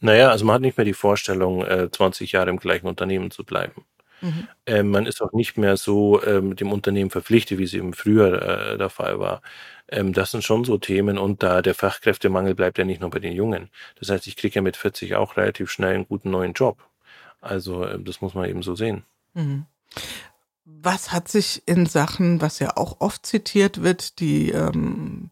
[0.00, 3.44] Naja, also man hat nicht mehr die Vorstellung, 20 äh, Jahre im gleichen Unternehmen zu
[3.44, 3.84] bleiben.
[4.20, 4.48] Mhm.
[4.66, 8.42] Ähm, man ist auch nicht mehr so ähm, dem Unternehmen verpflichtet, wie es eben früher
[8.42, 9.42] äh, der Fall war.
[9.88, 13.18] Ähm, das sind schon so Themen und da der Fachkräftemangel bleibt ja nicht nur bei
[13.18, 13.70] den Jungen.
[13.98, 16.78] Das heißt, ich kriege ja mit 40 auch relativ schnell einen guten neuen Job.
[17.40, 19.04] Also äh, das muss man eben so sehen.
[19.34, 19.66] Mhm.
[20.68, 25.30] Was hat sich in Sachen, was ja auch oft zitiert wird, die, ähm,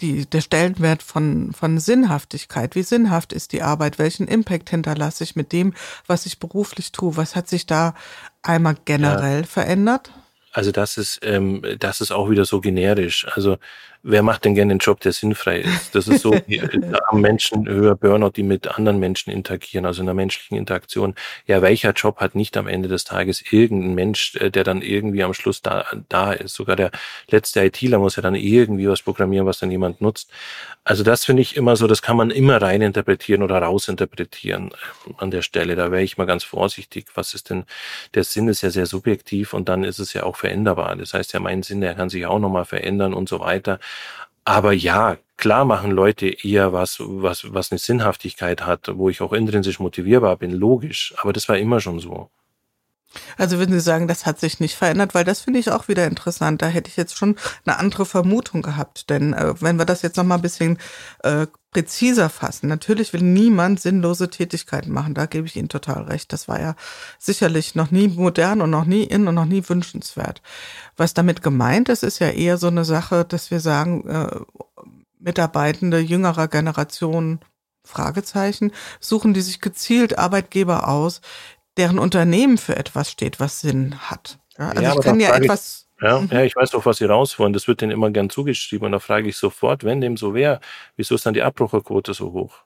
[0.00, 2.74] die, der Stellenwert von, von Sinnhaftigkeit?
[2.74, 3.98] Wie sinnhaft ist die Arbeit?
[3.98, 5.74] Welchen Impact hinterlasse ich mit dem,
[6.06, 7.18] was ich beruflich tue?
[7.18, 7.94] Was hat sich da
[8.40, 9.46] einmal generell ja.
[9.46, 10.10] verändert?
[10.52, 13.26] Also das ist, ähm, das ist auch wieder so generisch.
[13.34, 13.58] Also
[14.02, 15.94] wer macht denn gerne einen Job, der sinnfrei ist?
[15.94, 20.06] Das ist so, da haben Menschen höher Burnout, die mit anderen Menschen interagieren, also in
[20.06, 21.14] der menschlichen Interaktion.
[21.46, 25.22] Ja, welcher Job hat nicht am Ende des Tages irgendein Mensch, äh, der dann irgendwie
[25.22, 26.54] am Schluss da, da ist?
[26.54, 26.90] Sogar der
[27.28, 30.30] letzte ITler muss ja dann irgendwie was programmieren, was dann jemand nutzt.
[30.84, 34.70] Also das finde ich immer so, das kann man immer reininterpretieren oder rausinterpretieren
[35.06, 35.76] ähm, an der Stelle.
[35.76, 37.06] Da wäre ich mal ganz vorsichtig.
[37.14, 37.64] Was ist denn,
[38.14, 40.96] der Sinn ist ja sehr subjektiv und dann ist es ja auch veränderbar.
[40.96, 43.78] Das heißt ja, mein Sinn, der kann sich auch nochmal verändern und so weiter.
[44.44, 49.32] Aber ja, klar machen Leute eher was, was, was eine Sinnhaftigkeit hat, wo ich auch
[49.32, 51.14] intrinsisch motivierbar bin, logisch.
[51.18, 52.30] Aber das war immer schon so.
[53.36, 56.06] Also würden Sie sagen, das hat sich nicht verändert, weil das finde ich auch wieder
[56.06, 56.62] interessant.
[56.62, 59.10] Da hätte ich jetzt schon eine andere Vermutung gehabt.
[59.10, 60.78] Denn äh, wenn wir das jetzt noch mal ein bisschen
[61.22, 65.14] äh, präziser fassen, natürlich will niemand sinnlose Tätigkeiten machen.
[65.14, 66.32] Da gebe ich Ihnen total recht.
[66.32, 66.76] Das war ja
[67.18, 70.42] sicherlich noch nie modern und noch nie in und noch nie wünschenswert.
[70.96, 74.40] Was damit gemeint ist, ist ja eher so eine Sache, dass wir sagen, äh,
[75.18, 77.40] Mitarbeitende jüngerer Generation
[77.84, 81.20] Fragezeichen, suchen die sich gezielt Arbeitgeber aus,
[81.76, 84.38] deren Unternehmen für etwas steht, was Sinn hat.
[84.58, 85.86] Ja, also ja, ich kann ja etwas.
[86.02, 86.28] Ja, mhm.
[86.32, 87.52] ja, ich weiß doch, was Sie raus wollen.
[87.54, 88.86] Das wird denen immer gern zugeschrieben.
[88.86, 90.60] Und da frage ich sofort, wenn dem so wäre,
[90.96, 92.64] wieso ist dann die Abbrucherquote so hoch?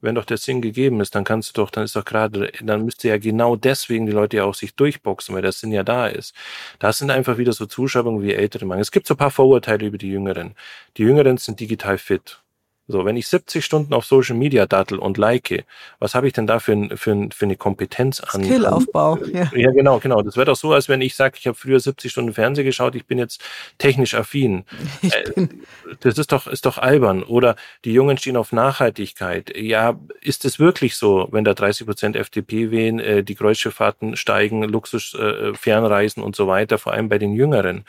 [0.00, 2.84] Wenn doch der Sinn gegeben ist, dann kannst du doch, dann ist doch gerade, dann
[2.84, 6.06] müsste ja genau deswegen die Leute ja auch sich durchboxen, weil der Sinn ja da
[6.06, 6.34] ist.
[6.78, 8.82] Das sind einfach wieder so Zuschreibungen wie ältere Mangel.
[8.82, 10.54] Es gibt so ein paar Vorurteile über die Jüngeren.
[10.98, 12.42] Die Jüngeren sind digital fit.
[12.88, 15.64] So, wenn ich 70 Stunden auf Social Media dattel und like,
[15.98, 18.44] was habe ich denn da für, für, für eine Kompetenz an?
[18.44, 19.50] Skillaufbau, ja.
[19.54, 20.22] Ja, genau, genau.
[20.22, 22.94] Das wäre doch so, als wenn ich sage, ich habe früher 70 Stunden Fernsehen geschaut,
[22.94, 23.42] ich bin jetzt
[23.78, 24.64] technisch affin.
[25.06, 25.46] Äh,
[26.00, 27.22] das ist doch, ist doch albern.
[27.22, 29.56] Oder die Jungen stehen auf Nachhaltigkeit.
[29.56, 34.64] Ja, ist es wirklich so, wenn da 30 Prozent FDP wählen, äh, die Kreuzschifffahrten steigen,
[34.64, 37.84] Luxus, äh, Fernreisen und so weiter, vor allem bei den Jüngeren.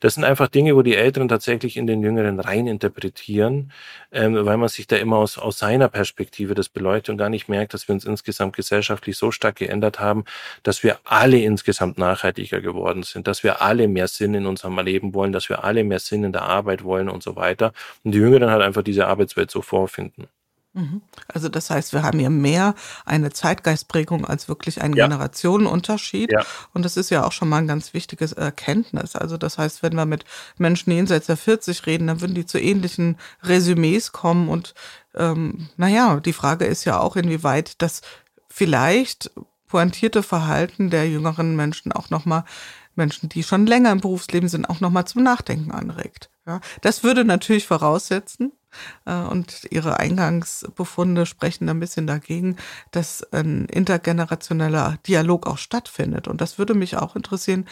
[0.00, 3.70] Das sind einfach Dinge, wo die Älteren tatsächlich in den Jüngeren rein interpretieren.
[4.12, 7.48] Ähm, weil man sich da immer aus, aus seiner Perspektive das beleuchtet und gar nicht
[7.48, 10.24] merkt, dass wir uns insgesamt gesellschaftlich so stark geändert haben,
[10.62, 15.14] dass wir alle insgesamt nachhaltiger geworden sind, dass wir alle mehr Sinn in unserem Leben
[15.14, 17.72] wollen, dass wir alle mehr Sinn in der Arbeit wollen und so weiter.
[18.04, 20.28] Und die Jüngeren halt einfach diese Arbeitswelt so vorfinden.
[20.74, 21.02] Mhm.
[21.28, 25.06] Also das heißt, wir haben hier mehr eine Zeitgeistprägung als wirklich einen ja.
[25.06, 26.32] Generationenunterschied.
[26.32, 26.44] Ja.
[26.72, 29.14] Und das ist ja auch schon mal ein ganz wichtiges Erkenntnis.
[29.14, 30.24] Also das heißt, wenn wir mit
[30.56, 34.48] Menschen jenseits der 40 reden, dann würden die zu ähnlichen Resümees kommen.
[34.48, 34.74] Und
[35.14, 38.00] ähm, naja, die Frage ist ja auch, inwieweit das
[38.48, 39.30] vielleicht
[39.68, 42.44] pointierte Verhalten der jüngeren Menschen auch nochmal
[42.94, 46.31] Menschen, die schon länger im Berufsleben sind, auch nochmal zum Nachdenken anregt.
[46.46, 48.52] Ja, das würde natürlich voraussetzen,
[49.04, 52.56] äh, und Ihre Eingangsbefunde sprechen ein bisschen dagegen,
[52.90, 56.28] dass ein intergenerationeller Dialog auch stattfindet.
[56.28, 57.66] Und das würde mich auch interessieren.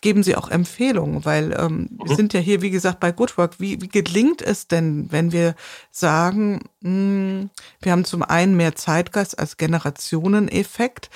[0.00, 2.08] Geben Sie auch Empfehlungen, weil ähm, mhm.
[2.08, 3.60] wir sind ja hier, wie gesagt, bei Good Work.
[3.60, 5.54] Wie, wie gelingt es denn, wenn wir
[5.90, 7.50] sagen, mh, hm,
[7.80, 11.10] wir haben zum einen mehr Zeitgeist als Generationeneffekt,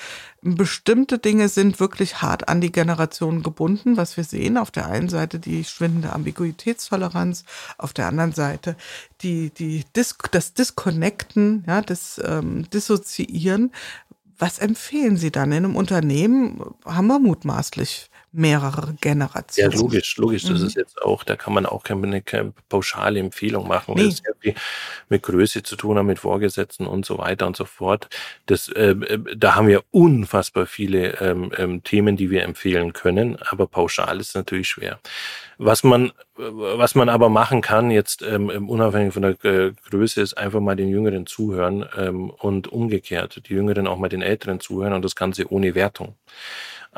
[0.55, 4.57] Bestimmte Dinge sind wirklich hart an die Generation gebunden, was wir sehen.
[4.57, 6.13] Auf der einen Seite die schwindende
[6.97, 7.43] Ambiguitätstoleranz,
[7.77, 8.75] auf der anderen Seite
[9.21, 13.71] die, die Dis das Disconnecten, ja, das ähm, Dissoziieren.
[14.39, 16.61] Was empfehlen Sie dann in einem Unternehmen?
[16.85, 19.71] Haben wir mutmaßlich mehrere Generationen.
[19.71, 20.43] Ja, logisch, logisch.
[20.43, 20.67] Das mhm.
[20.67, 24.09] ist jetzt auch, da kann man auch keine, keine pauschale Empfehlung machen, weil nee.
[24.09, 24.53] es sehr viel
[25.09, 28.09] mit Größe zu tun hat, mit Vorgesetzten und so weiter und so fort.
[28.45, 28.95] Das, äh,
[29.35, 34.35] da haben wir unfassbar viele ähm, ähm, Themen, die wir empfehlen können, aber pauschal ist
[34.35, 34.99] natürlich schwer.
[35.57, 40.37] Was man, was man aber machen kann, jetzt ähm, unabhängig von der äh, Größe, ist
[40.37, 44.93] einfach mal den Jüngeren zuhören ähm, und umgekehrt, die Jüngeren auch mal den Älteren zuhören
[44.93, 46.15] und das Ganze ohne Wertung.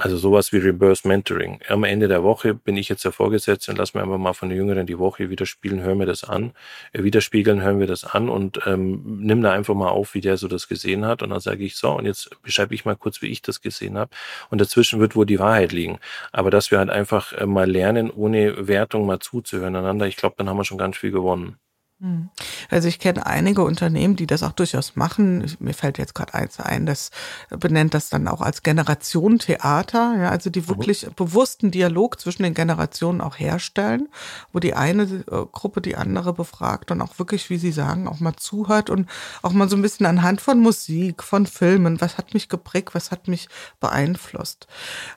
[0.02, 1.60] Also sowas wie Reverse Mentoring.
[1.68, 4.48] Am Ende der Woche bin ich jetzt der Vorgesetzte und lass mir einfach mal von
[4.48, 6.54] den Jüngeren die Woche widerspiegeln, hören wir das an,
[6.94, 10.38] äh, widerspiegeln, hören wir das an und ähm, nimm da einfach mal auf, wie der
[10.38, 11.22] so das gesehen hat.
[11.22, 13.98] Und dann sage ich so, und jetzt beschreibe ich mal kurz, wie ich das gesehen
[13.98, 14.12] habe.
[14.50, 16.00] Und dazwischen wird wohl die Wahrheit liegen.
[16.32, 20.36] Aber dass wir halt einfach äh, mal lernen, ohne Wertung mal zuzuhören einander, ich glaube,
[20.38, 21.58] dann haben wir schon ganz viel gewonnen.
[22.02, 22.30] Hm.
[22.70, 25.54] Also ich kenne einige Unternehmen, die das auch durchaus machen.
[25.60, 27.12] Mir fällt jetzt gerade eins ein, das
[27.50, 32.54] benennt das dann auch als Generation Theater, ja, also die wirklich bewussten Dialog zwischen den
[32.54, 34.08] Generationen auch herstellen,
[34.54, 38.22] wo die eine äh, Gruppe die andere befragt und auch wirklich, wie Sie sagen, auch
[38.22, 39.10] mal zuhört und
[39.42, 43.12] auch mal so ein bisschen anhand von Musik, von Filmen, was hat mich geprägt, was
[43.12, 43.50] hat mich
[43.82, 44.68] beeinflusst.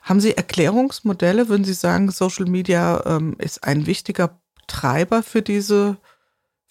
[0.02, 1.48] Haben Sie Erklärungsmodelle?
[1.48, 5.98] Würden Sie sagen, Social Media ähm, ist ein wichtiger Treiber für diese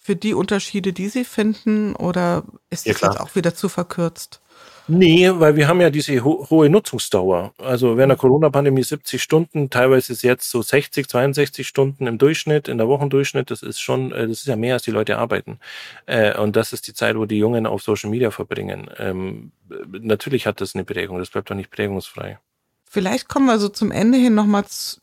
[0.02, 4.40] für die Unterschiede, die Sie finden, oder ist ja, das jetzt auch wieder zu verkürzt?
[4.88, 7.54] Nee, weil wir haben ja diese ho hohe Nutzungsdauer.
[7.58, 12.66] Also während der Corona-Pandemie 70 Stunden, teilweise ist jetzt so 60, 62 Stunden im Durchschnitt,
[12.66, 13.52] in der Wochendurchschnitt.
[13.52, 15.60] Das ist schon, äh, das ist ja mehr, als die Leute arbeiten.
[16.06, 18.90] Äh, und das ist die Zeit, wo die Jungen auf Social Media verbringen.
[18.98, 19.52] Ähm,
[20.00, 22.40] natürlich hat das eine Prägung, das bleibt doch nicht prägungsfrei.
[22.84, 24.98] Vielleicht kommen wir so zum Ende hin nochmal zu,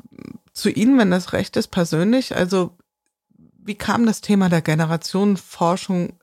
[0.51, 2.35] zu Ihnen, wenn das recht ist, persönlich.
[2.35, 2.71] Also
[3.63, 6.13] wie kam das Thema der Generationenforschung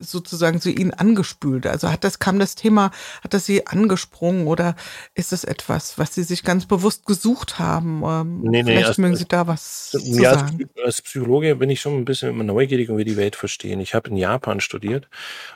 [0.00, 1.66] sozusagen zu Ihnen angespült?
[1.66, 2.90] Also hat das, kam das Thema,
[3.22, 4.74] hat das Sie angesprungen oder
[5.14, 8.02] ist es etwas, was Sie sich ganz bewusst gesucht haben?
[8.04, 10.68] Ähm, nee, nee, Vielleicht als, mögen Sie da was ja, zu sagen.
[10.76, 13.80] Als, als Psychologe bin ich schon ein bisschen immer neugierig und will die Welt verstehen.
[13.80, 15.08] Ich habe in Japan studiert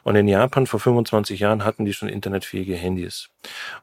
[0.03, 3.31] und in Japan vor 25 Jahren hatten die schon internetfähige Handys.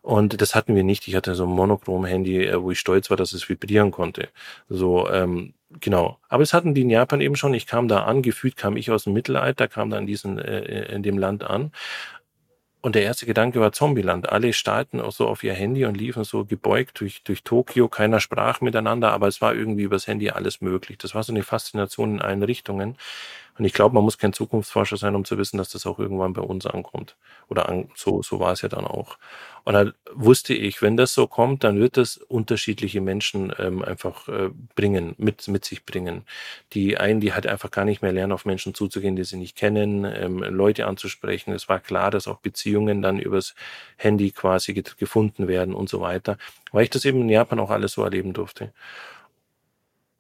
[0.02, 1.08] Und das hatten wir nicht.
[1.08, 4.30] Ich hatte so ein Monochrom-Handy, äh, wo ich stolz war, dass es vibrieren konnte.
[4.70, 6.20] So, ähm, Genau.
[6.28, 7.54] Aber es hatten die in Japan eben schon.
[7.54, 10.94] Ich kam da an, gefühlt kam ich aus dem Mittelalter, kam da in, diesen, äh,
[10.94, 11.72] in dem Land an.
[12.82, 14.30] Und der erste Gedanke war Zombieland.
[14.30, 17.88] Alle starrten auch so auf ihr Handy und liefen so gebeugt durch, durch Tokio.
[17.88, 20.98] Keiner sprach miteinander, aber es war irgendwie übers Handy alles möglich.
[20.98, 22.98] Das war so eine Faszination in allen Richtungen.
[23.62, 26.34] Und ich glaube, man muss kein Zukunftsforscher sein, um zu wissen, dass das auch irgendwann
[26.34, 27.16] bei uns ankommt.
[27.48, 29.20] Oder an, so, so war es ja dann auch.
[29.66, 34.28] Und dann wusste ich, wenn das so kommt, dann wird das unterschiedliche Menschen ähm, einfach
[34.30, 36.24] äh, bringen, mit, mit sich bringen.
[36.74, 39.56] Die einen, die halt einfach gar nicht mehr lernen, auf Menschen zuzugehen, die sie nicht
[39.56, 41.54] kennen, ähm, Leute anzusprechen.
[41.54, 43.54] Es war klar, dass auch Beziehungen dann übers
[43.96, 46.40] Handy quasi gefunden werden und so weiter,
[46.72, 48.74] weil ich das eben in Japan auch alles so erleben durfte.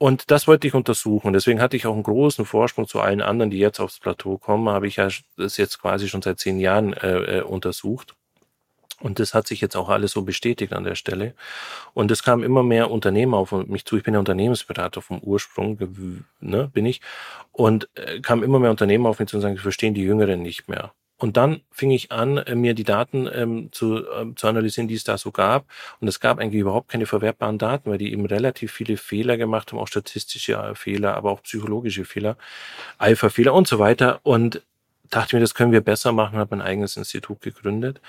[0.01, 1.31] Und das wollte ich untersuchen.
[1.31, 4.67] Deswegen hatte ich auch einen großen Vorsprung zu allen anderen, die jetzt aufs Plateau kommen,
[4.67, 8.15] habe ich ja das jetzt quasi schon seit zehn Jahren äh, äh, untersucht.
[8.99, 11.35] Und das hat sich jetzt auch alles so bestätigt an der Stelle.
[11.93, 13.95] Und es kam immer mehr Unternehmen auf mich zu.
[13.95, 15.77] Ich bin ja Unternehmensberater vom Ursprung,
[16.39, 17.01] ne, bin ich.
[17.51, 20.67] Und äh, kam immer mehr Unternehmen auf mich zu und sagen, verstehen die Jüngeren nicht
[20.67, 20.93] mehr.
[21.21, 24.95] Und dann fing ich an, äh, mir die Daten ähm, zu, ähm, zu analysieren, die
[24.95, 25.67] es da so gab.
[25.99, 29.71] Und es gab eigentlich überhaupt keine verwertbaren Daten, weil die eben relativ viele Fehler gemacht
[29.71, 32.37] haben, auch statistische äh, Fehler, aber auch psychologische Fehler,
[32.97, 34.19] Alpha-Fehler und so weiter.
[34.23, 34.63] Und
[35.11, 38.01] dachte mir, das können wir besser machen, habe ein eigenes Institut gegründet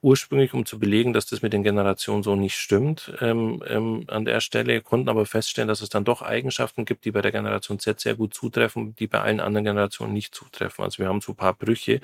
[0.00, 4.24] ursprünglich, um zu belegen, dass das mit den Generationen so nicht stimmt ähm, ähm, an
[4.24, 7.78] der Stelle, konnten aber feststellen, dass es dann doch Eigenschaften gibt, die bei der Generation
[7.80, 10.84] Z sehr gut zutreffen, die bei allen anderen Generationen nicht zutreffen.
[10.84, 12.00] Also wir haben so ein paar Brüche,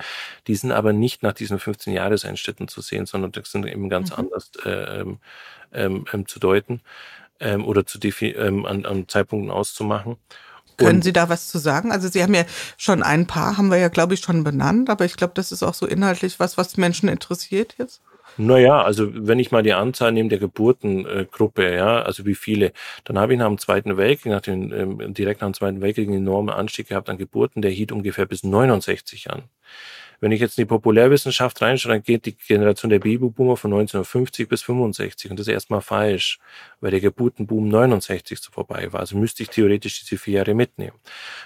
[0.47, 4.11] die sind aber nicht nach diesen 15 Jahreseinschnitten zu sehen, sondern die sind eben ganz
[4.11, 4.17] mhm.
[4.17, 5.19] anders äh, ähm,
[5.71, 6.81] ähm, ähm, zu deuten
[7.39, 10.17] ähm, oder zu ähm, an, an Zeitpunkten auszumachen.
[10.77, 11.91] Können Sie da was zu sagen?
[11.91, 12.43] Also Sie haben ja
[12.77, 15.63] schon ein paar, haben wir ja, glaube ich, schon benannt, aber ich glaube, das ist
[15.63, 18.01] auch so inhaltlich was, was Menschen interessiert jetzt.
[18.37, 22.73] Naja, also wenn ich mal die Anzahl nehme der Geburtengruppe, ja, also wie viele,
[23.05, 26.09] dann habe ich nach dem Zweiten Weltkrieg, nach dem, ähm, direkt nach dem Zweiten Weltkrieg
[26.09, 29.43] einen enormen Anstieg gehabt an Geburten, der hielt ungefähr bis 69 an.
[30.19, 34.47] Wenn ich jetzt in die Populärwissenschaft reinschaue, dann geht die Generation der Babyboomer von 1950
[34.47, 36.39] bis 65 und das ist erstmal falsch,
[36.81, 39.01] weil der Geburtenboom 69 so vorbei war.
[39.01, 40.97] Also müsste ich theoretisch diese vier Jahre mitnehmen.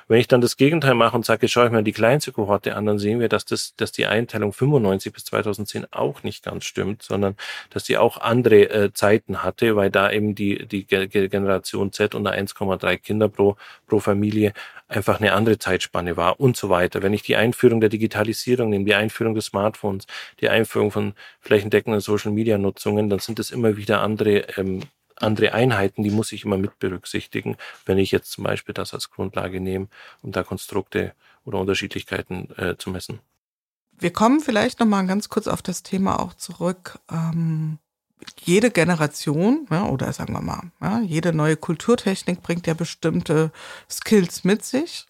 [0.08, 2.86] Wenn ich dann das Gegenteil mache und sage, schaue ich mir die kleinste Kohorte an,
[2.86, 7.04] dann sehen wir, dass das, dass die Einteilung 95 bis 2010 auch nicht ganz stimmt,
[7.04, 7.36] sondern
[7.70, 12.32] dass die auch andere äh, Zeiten hatte, weil da eben die, die Generation Z unter
[12.32, 13.56] 1,3 Kinder pro,
[13.88, 14.54] pro Familie
[14.90, 17.02] einfach eine andere Zeitspanne war und so weiter.
[17.02, 20.06] Wenn ich die Einführung der Digitalisierung nehme, die Einführung des Smartphones,
[20.42, 24.82] die Einführung von flächendeckenden Social-Media-Nutzungen, dann sind das immer wieder andere, ähm,
[25.16, 29.12] andere Einheiten, die muss ich immer mit berücksichtigen, wenn ich jetzt zum Beispiel das als
[29.12, 29.88] Grundlage nehme,
[30.22, 31.14] um da Konstrukte
[31.46, 33.20] oder Unterschiedlichkeiten äh, zu messen.
[33.98, 37.00] Wir kommen vielleicht noch mal ganz kurz auf das Thema auch zurück.
[37.12, 37.80] Ähm
[38.44, 43.52] jede Generation, ja, oder sagen wir mal, ja, jede neue Kulturtechnik bringt ja bestimmte
[43.90, 45.06] Skills mit sich,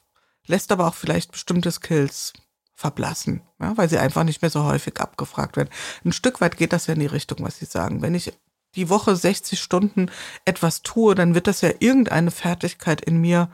[0.45, 2.33] lässt aber auch vielleicht bestimmte Skills
[2.75, 5.69] verblassen, ja, weil sie einfach nicht mehr so häufig abgefragt werden.
[6.05, 8.01] Ein Stück weit geht das ja in die Richtung, was Sie sagen.
[8.01, 8.31] Wenn ich
[8.75, 10.11] die Woche 60 Stunden
[10.45, 13.49] etwas tue, dann wird das ja irgendeine Fertigkeit in mir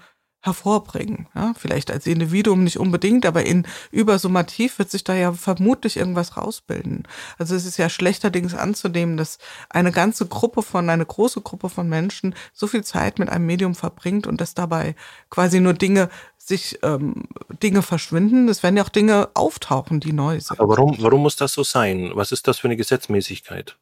[0.46, 1.28] hervorbringen.
[1.36, 6.38] Ja, vielleicht als Individuum nicht unbedingt, aber in übersummativ wird sich da ja vermutlich irgendwas
[6.38, 7.08] rausbilden.
[7.38, 9.40] Also es ist ja schlechterdings anzunehmen, dass
[9.70, 13.76] eine ganze Gruppe von, eine große Gruppe von Menschen so viel Zeit mit einem Medium
[13.76, 14.96] verbringt und dass dabei
[15.30, 17.24] quasi nur Dinge sich ähm,
[17.64, 18.48] Dinge verschwinden.
[18.48, 20.60] Es werden ja auch Dinge auftauchen, die neu sind.
[20.60, 22.12] Aber warum, warum muss das so sein?
[22.14, 23.78] Was ist das für eine Gesetzmäßigkeit?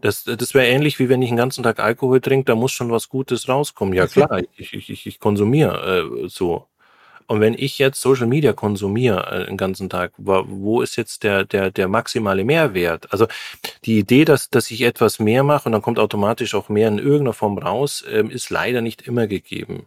[0.00, 2.90] Das, das wäre ähnlich wie wenn ich den ganzen Tag Alkohol trinke, da muss schon
[2.90, 3.94] was Gutes rauskommen.
[3.94, 6.66] Ja klar, ich, ich, ich, ich konsumiere äh, so.
[7.26, 11.22] Und wenn ich jetzt Social Media konsumiere äh, den ganzen Tag, wo, wo ist jetzt
[11.22, 13.10] der, der, der maximale Mehrwert?
[13.12, 13.26] Also
[13.84, 16.98] die Idee, dass, dass ich etwas mehr mache und dann kommt automatisch auch mehr in
[16.98, 19.86] irgendeiner Form raus, äh, ist leider nicht immer gegeben.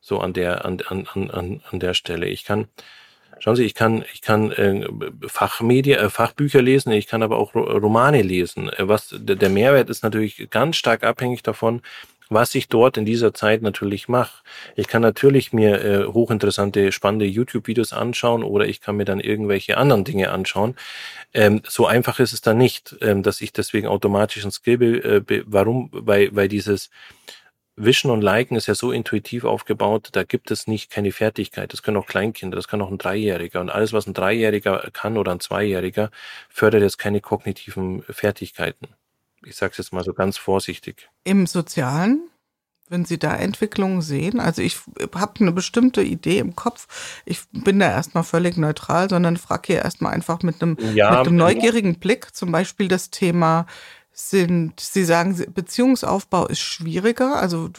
[0.00, 2.26] So an der, an, an, an, an der Stelle.
[2.26, 2.68] Ich kann,
[3.40, 4.86] Schauen Sie, ich kann, ich kann äh,
[5.26, 8.68] Fachmedia, äh, Fachbücher lesen, ich kann aber auch Romane lesen.
[8.70, 11.82] Äh, was der Mehrwert ist natürlich ganz stark abhängig davon,
[12.30, 14.42] was ich dort in dieser Zeit natürlich mache.
[14.76, 19.76] Ich kann natürlich mir äh, hochinteressante, spannende YouTube-Videos anschauen oder ich kann mir dann irgendwelche
[19.76, 20.76] anderen Dinge anschauen.
[21.32, 25.42] Ähm, so einfach ist es dann nicht, ähm, dass ich deswegen automatisch ein Skill, äh,
[25.46, 25.88] warum?
[25.92, 26.90] Weil, weil dieses
[27.78, 31.72] Wischen und Liken ist ja so intuitiv aufgebaut, da gibt es nicht keine Fertigkeit.
[31.72, 33.60] Das können auch Kleinkinder, das kann auch ein Dreijähriger.
[33.60, 36.10] Und alles, was ein Dreijähriger kann oder ein Zweijähriger,
[36.48, 38.88] fördert jetzt keine kognitiven Fertigkeiten.
[39.44, 41.08] Ich sage es jetzt mal so ganz vorsichtig.
[41.22, 42.28] Im Sozialen,
[42.88, 44.78] wenn Sie da Entwicklungen sehen, also ich
[45.14, 47.22] habe eine bestimmte Idee im Kopf.
[47.24, 51.28] Ich bin da erstmal völlig neutral, sondern frage hier erstmal einfach mit einem, ja, mit
[51.28, 53.66] einem neugierigen Blick, zum Beispiel das Thema
[54.18, 57.70] sind, Sie sagen, Beziehungsaufbau ist schwieriger, also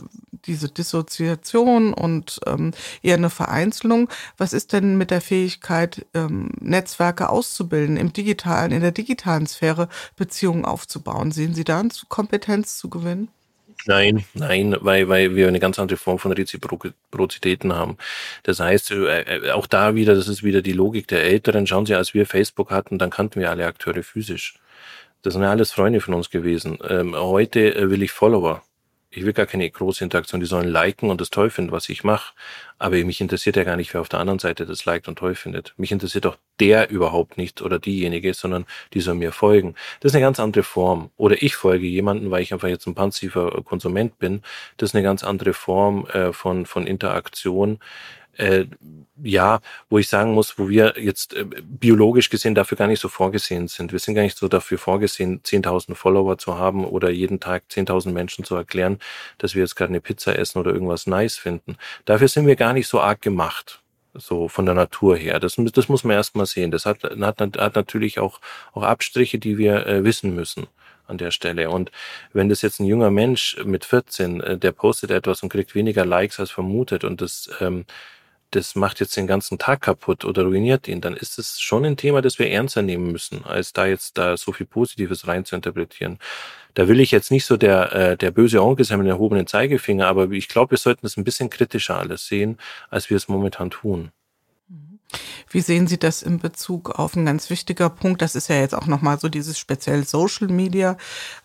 [0.46, 2.72] diese Dissoziation und ähm,
[3.02, 4.10] eher eine Vereinzelung.
[4.38, 9.90] Was ist denn mit der Fähigkeit, ähm, Netzwerke auszubilden, im digitalen, in der digitalen Sphäre
[10.16, 11.32] Beziehungen aufzubauen?
[11.32, 13.28] Sehen Sie da eine Kompetenz zu gewinnen?
[13.86, 17.98] Nein, nein, weil, weil wir eine ganz andere Form von Reziprozitäten haben.
[18.44, 21.68] Das heißt, äh, äh, auch da wieder, das ist wieder die Logik der Älteren.
[21.68, 24.60] Schauen Sie, als wir Facebook hatten, dann kannten wir alle Akteure physisch.
[25.22, 26.78] Das sind ja alles Freunde von uns gewesen.
[26.88, 28.62] Ähm, heute äh, will ich Follower.
[29.12, 30.40] Ich will gar keine große Interaktion.
[30.40, 32.34] Die sollen liken und das toll finden, was ich mache.
[32.78, 35.34] Aber mich interessiert ja gar nicht, wer auf der anderen Seite das liked und toll
[35.36, 35.74] findet.
[35.78, 39.74] Mich interessiert auch der überhaupt nicht oder diejenige, sondern die soll mir folgen.
[40.00, 41.10] Das ist eine ganz andere Form.
[41.18, 44.44] Oder ich folge jemanden, weil ich einfach jetzt ein passiver Konsument bin.
[44.78, 47.80] Das ist eine ganz andere Form äh, von, von Interaktion,
[48.40, 48.66] äh,
[49.22, 49.60] ja,
[49.90, 53.68] wo ich sagen muss, wo wir jetzt äh, biologisch gesehen dafür gar nicht so vorgesehen
[53.68, 53.92] sind.
[53.92, 58.12] Wir sind gar nicht so dafür vorgesehen, 10.000 Follower zu haben oder jeden Tag 10.000
[58.12, 59.00] Menschen zu erklären,
[59.38, 61.78] dass wir jetzt gerade eine Pizza essen oder irgendwas nice finden.
[62.06, 63.82] Dafür sind wir gar nicht so arg gemacht
[64.16, 65.40] so von der Natur her.
[65.40, 66.72] Das, das muss man erstmal sehen.
[66.72, 68.40] Das hat, hat, hat natürlich auch,
[68.74, 70.68] auch Abstriche, die wir äh, wissen müssen
[71.08, 71.70] an der Stelle.
[71.70, 71.92] Und
[72.34, 76.06] wenn das jetzt ein junger Mensch mit 14, äh, der postet etwas und kriegt weniger
[76.06, 77.86] Likes als vermutet und das ähm,
[78.52, 81.98] das macht jetzt den ganzen Tag kaputt oder ruiniert ihn, dann ist es schon ein
[81.98, 85.56] Thema, das wir ernster nehmen müssen, als da jetzt da so viel Positives rein zu
[85.56, 86.20] interpretieren.
[86.74, 89.48] Da will ich jetzt nicht so der, äh, der böse Onkel sein mit dem erhobenen
[89.48, 92.58] Zeigefinger, aber ich glaube, wir sollten das ein bisschen kritischer alles sehen,
[92.90, 94.12] als wir es momentan tun.
[95.50, 98.22] Wie sehen Sie das in Bezug auf ein ganz wichtiger Punkt?
[98.22, 100.98] Das ist ja jetzt auch nochmal so dieses speziell Social Media.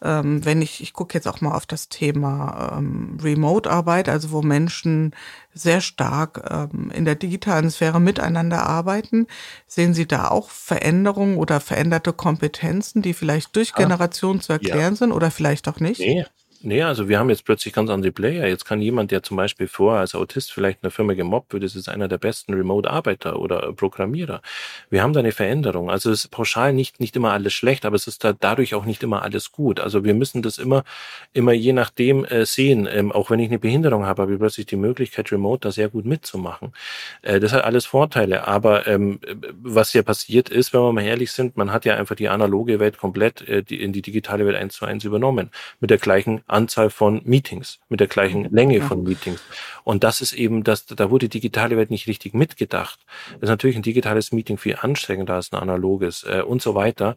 [0.02, 4.42] Ähm, wenn ich, ich gucke jetzt auch mal auf das Thema ähm, Remote-Arbeit, also wo
[4.42, 5.14] Menschen
[5.54, 9.26] sehr stark ähm, in der digitalen Sphäre miteinander arbeiten.
[9.66, 14.96] Sehen Sie da auch Veränderungen oder veränderte Kompetenzen, die vielleicht durch Generation zu erklären ja.
[14.96, 16.00] sind oder vielleicht auch nicht?
[16.00, 16.26] Nee,
[16.66, 18.48] Nee, also wir haben jetzt plötzlich ganz andere Player.
[18.48, 21.62] Jetzt kann jemand, der zum Beispiel vorher als Autist vielleicht in der Firma gemobbt wird,
[21.62, 24.40] ist jetzt einer der besten Remote-Arbeiter oder Programmierer.
[24.88, 25.90] Wir haben da eine Veränderung.
[25.90, 28.86] Also es ist pauschal nicht, nicht immer alles schlecht, aber es ist da dadurch auch
[28.86, 29.78] nicht immer alles gut.
[29.78, 30.84] Also wir müssen das immer,
[31.34, 32.88] immer je nachdem äh, sehen.
[32.90, 35.90] Ähm, auch wenn ich eine Behinderung habe, habe ich plötzlich die Möglichkeit, remote da sehr
[35.90, 36.72] gut mitzumachen.
[37.20, 38.48] Äh, das hat alles Vorteile.
[38.48, 39.20] Aber ähm,
[39.52, 42.80] was ja passiert ist, wenn wir mal ehrlich sind, man hat ja einfach die analoge
[42.80, 45.50] Welt komplett äh, die, in die digitale Welt eins zu eins übernommen.
[45.80, 48.54] Mit der gleichen Anzahl von Meetings, mit der gleichen mhm.
[48.54, 49.42] Länge von Meetings.
[49.82, 53.00] Und das ist eben, das, da wurde die digitale Welt nicht richtig mitgedacht.
[53.34, 57.16] Das ist natürlich ein digitales Meeting viel anstrengender als ein analoges äh, und so weiter.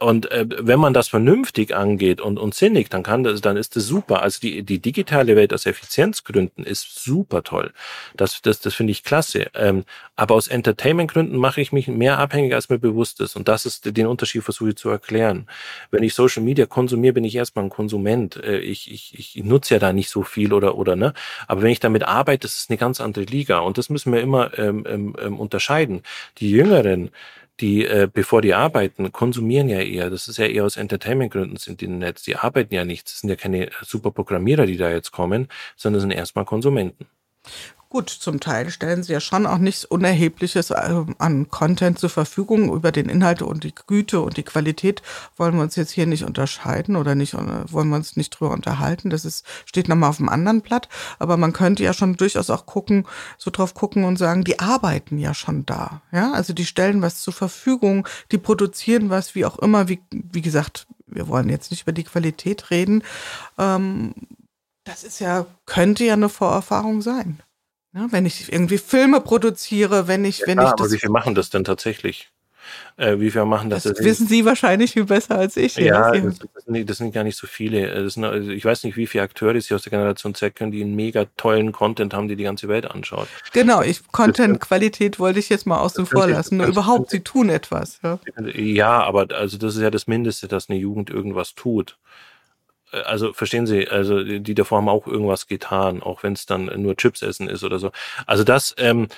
[0.00, 3.76] Und äh, wenn man das vernünftig angeht und, und sinnig, dann kann das, dann ist
[3.76, 4.22] das super.
[4.22, 7.72] Also die, die digitale Welt aus Effizienzgründen ist super toll.
[8.16, 9.46] Das, das, das finde ich klasse.
[9.54, 9.84] Ähm,
[10.14, 13.34] aber aus Entertainmentgründen mache ich mich mehr abhängig, als mir bewusst ist.
[13.34, 15.46] Und das ist den Unterschied, versuche ich zu erklären.
[15.90, 18.36] Wenn ich Social Media konsumiere, bin ich erstmal ein Konsument.
[18.36, 21.14] Äh, ich, ich, ich nutze ja da nicht so viel oder, oder, ne?
[21.48, 23.60] Aber wenn ich damit arbeite, ist eine ganz andere Liga.
[23.60, 26.02] Und das müssen wir immer ähm, ähm, ähm, unterscheiden.
[26.38, 27.10] Die Jüngeren,
[27.60, 30.10] die, äh, bevor die arbeiten, konsumieren ja eher.
[30.10, 32.22] Das ist ja eher aus Entertainmentgründen sind die im Netz.
[32.22, 33.06] Die arbeiten ja nicht.
[33.06, 37.06] Das sind ja keine super Programmierer, die da jetzt kommen, sondern sind erstmal Konsumenten.
[37.92, 42.72] Gut, zum Teil stellen sie ja schon auch nichts Unerhebliches äh, an Content zur Verfügung.
[42.72, 45.02] Über den Inhalt und die Güte und die Qualität
[45.36, 48.54] wollen wir uns jetzt hier nicht unterscheiden oder nicht, äh, wollen wir uns nicht drüber
[48.54, 49.10] unterhalten.
[49.10, 50.88] Das ist, steht nochmal auf dem anderen Blatt.
[51.18, 55.18] Aber man könnte ja schon durchaus auch gucken, so drauf gucken und sagen, die arbeiten
[55.18, 56.00] ja schon da.
[56.12, 59.88] Ja, also die stellen was zur Verfügung, die produzieren was, wie auch immer.
[59.88, 63.02] Wie, wie gesagt, wir wollen jetzt nicht über die Qualität reden.
[63.58, 64.14] Ähm,
[64.84, 67.42] das ist ja, könnte ja eine Vorerfahrung sein.
[67.94, 70.92] Ja, wenn ich irgendwie Filme produziere, wenn ich, wenn ja, ich aber das.
[70.92, 72.30] Wie viel machen das denn tatsächlich?
[72.96, 73.82] Äh, wie viel machen das?
[73.82, 75.76] Das wissen Sie wahrscheinlich viel besser als ich.
[75.76, 78.08] Ja, das, das, sind, das, sind, gar nicht so viele.
[78.08, 80.82] Sind, also ich weiß nicht, wie viele Akteure Sie aus der Generation Z können, die
[80.82, 83.28] einen mega tollen Content haben, die die ganze Welt anschaut.
[83.52, 86.58] Genau, ich Content-Qualität wollte ich jetzt mal außen vor lassen.
[86.58, 88.00] Nur überhaupt, Sie tun etwas.
[88.02, 88.18] Ja.
[88.54, 91.98] ja, aber also das ist ja das Mindeste, dass eine Jugend irgendwas tut.
[92.92, 96.66] Äh, also verstehen Sie, also die davor haben auch irgendwas getan, auch wenn es dann
[96.82, 97.90] nur Chips essen ist oder so.
[98.26, 99.08] Also das, ähm,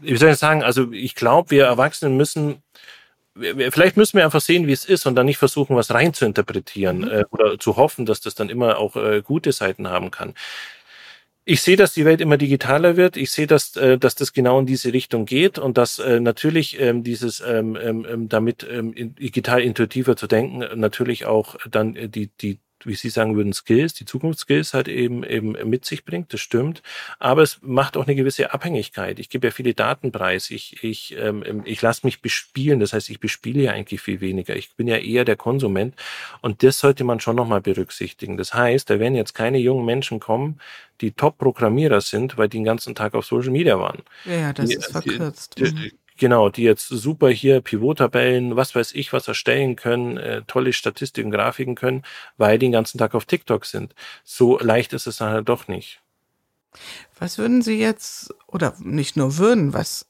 [0.00, 2.62] wie soll ich sagen, also ich glaube, wir Erwachsenen müssen
[3.70, 6.24] vielleicht müssen wir einfach sehen, wie es ist und dann nicht versuchen, was rein zu
[6.24, 7.10] interpretieren mhm.
[7.10, 10.34] äh, oder zu hoffen, dass das dann immer auch äh, gute Seiten haben kann.
[11.48, 13.16] Ich sehe, dass die Welt immer digitaler wird.
[13.16, 16.80] Ich sehe, dass, äh, dass das genau in diese Richtung geht und dass äh, natürlich
[16.80, 22.58] ähm, dieses ähm, ähm, damit digital intuitiver zu denken natürlich auch dann äh, die, die
[22.84, 26.82] wie Sie sagen würden, Skills, die Zukunftsskills halt eben, eben mit sich bringt, das stimmt.
[27.18, 29.18] Aber es macht auch eine gewisse Abhängigkeit.
[29.18, 30.50] Ich gebe ja viele Daten preis.
[30.50, 32.80] Ich, ich, ähm, ich lasse mich bespielen.
[32.80, 34.56] Das heißt, ich bespiele ja eigentlich viel weniger.
[34.56, 35.94] Ich bin ja eher der Konsument.
[36.40, 38.36] Und das sollte man schon nochmal berücksichtigen.
[38.36, 40.60] Das heißt, da werden jetzt keine jungen Menschen kommen,
[41.00, 44.02] die Top-Programmierer sind, weil die den ganzen Tag auf Social Media waren.
[44.24, 45.58] Ja, das die, ist verkürzt.
[45.58, 50.42] Die, die, Genau, die jetzt super hier Pivot-Tabellen, was weiß ich, was erstellen können, äh,
[50.46, 52.04] tolle Statistiken, Grafiken können,
[52.38, 53.94] weil die den ganzen Tag auf TikTok sind.
[54.24, 56.00] So leicht ist es dann halt doch nicht.
[57.18, 60.06] Was würden Sie jetzt, oder nicht nur würden, was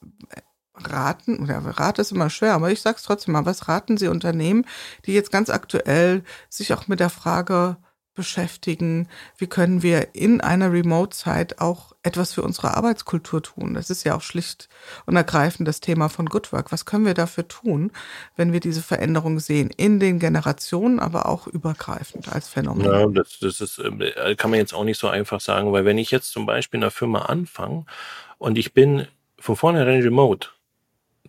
[0.74, 4.66] raten, oder Rat ist immer schwer, aber ich sag's trotzdem mal, was raten Sie Unternehmen,
[5.06, 7.76] die jetzt ganz aktuell sich auch mit der Frage
[8.16, 9.08] beschäftigen,
[9.38, 13.74] wie können wir in einer Remote-Zeit auch etwas für unsere Arbeitskultur tun.
[13.74, 14.68] Das ist ja auch schlicht
[15.04, 16.72] und ergreifend das Thema von Good Work.
[16.72, 17.92] Was können wir dafür tun,
[18.36, 22.84] wenn wir diese Veränderung sehen, in den Generationen, aber auch übergreifend als Phänomen?
[22.84, 25.98] Ja, das, das ist, äh, kann man jetzt auch nicht so einfach sagen, weil wenn
[25.98, 27.84] ich jetzt zum Beispiel in einer Firma anfange
[28.38, 29.06] und ich bin
[29.38, 30.48] von vornherein remote,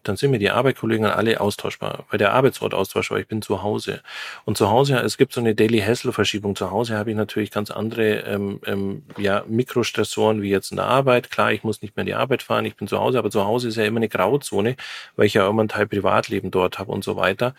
[0.07, 4.01] dann sind mir die Arbeitskollegen alle austauschbar, weil der Arbeitsort austauschbar, ich bin zu Hause.
[4.45, 6.55] Und zu Hause, es gibt so eine Daily Hassel-Verschiebung.
[6.55, 10.85] Zu Hause habe ich natürlich ganz andere ähm, ähm, ja, Mikrostressoren wie jetzt in der
[10.85, 11.31] Arbeit.
[11.31, 13.45] Klar, ich muss nicht mehr in die Arbeit fahren, ich bin zu Hause, aber zu
[13.45, 14.75] Hause ist ja immer eine Grauzone,
[15.15, 17.53] weil ich ja immer einen Teil Privatleben dort habe und so weiter.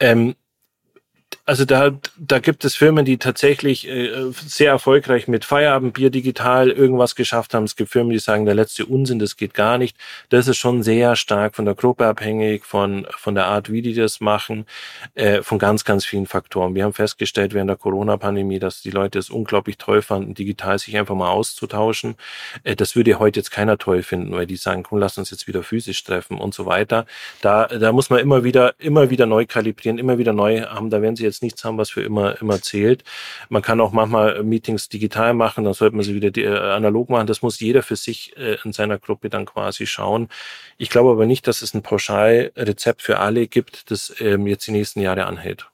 [0.00, 0.34] Ähm,
[1.44, 7.16] Also da, da gibt es Firmen, die tatsächlich äh, sehr erfolgreich mit Feierabendbier digital irgendwas
[7.16, 7.64] geschafft haben.
[7.64, 9.96] Es gibt Firmen, die sagen, der letzte Unsinn, das geht gar nicht.
[10.28, 13.92] Das ist schon sehr stark von der Gruppe abhängig, von, von der Art, wie die
[13.92, 14.66] das machen,
[15.14, 16.76] äh, von ganz, ganz vielen Faktoren.
[16.76, 20.96] Wir haben festgestellt während der Corona-Pandemie, dass die Leute es unglaublich toll fanden, digital sich
[20.96, 22.14] einfach mal auszutauschen.
[22.62, 25.48] Äh, das würde heute jetzt keiner toll finden, weil die sagen, komm, lass uns jetzt
[25.48, 27.04] wieder physisch treffen und so weiter.
[27.40, 30.88] Da, da muss man immer wieder, immer wieder neu kalibrieren, immer wieder neu haben.
[30.88, 33.04] Da werden sie jetzt nichts haben, was für immer, immer zählt.
[33.48, 37.26] Man kann auch manchmal Meetings digital machen, dann sollte man sie wieder äh, analog machen.
[37.26, 40.28] Das muss jeder für sich äh, in seiner Gruppe dann quasi schauen.
[40.76, 44.72] Ich glaube aber nicht, dass es ein Pauschalrezept für alle gibt, das ähm, jetzt die
[44.72, 45.71] nächsten Jahre anhält.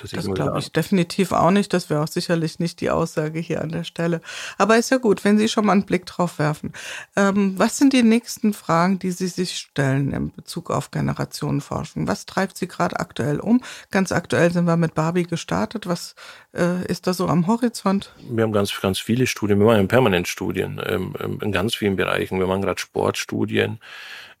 [0.00, 1.72] Das, das glaube ich definitiv auch nicht.
[1.72, 4.20] Das wäre auch sicherlich nicht die Aussage hier an der Stelle.
[4.58, 6.72] Aber ist ja gut, wenn Sie schon mal einen Blick drauf werfen.
[7.16, 12.08] Ähm, was sind die nächsten Fragen, die Sie sich stellen in Bezug auf Generationenforschung?
[12.08, 13.62] Was treibt Sie gerade aktuell um?
[13.90, 15.86] Ganz aktuell sind wir mit Barbie gestartet.
[15.86, 16.14] Was
[16.54, 18.12] äh, ist da so am Horizont?
[18.28, 19.58] Wir haben ganz, ganz viele Studien.
[19.58, 22.38] Wir machen permanent Studien ähm, in ganz vielen Bereichen.
[22.38, 23.78] Wir machen gerade Sportstudien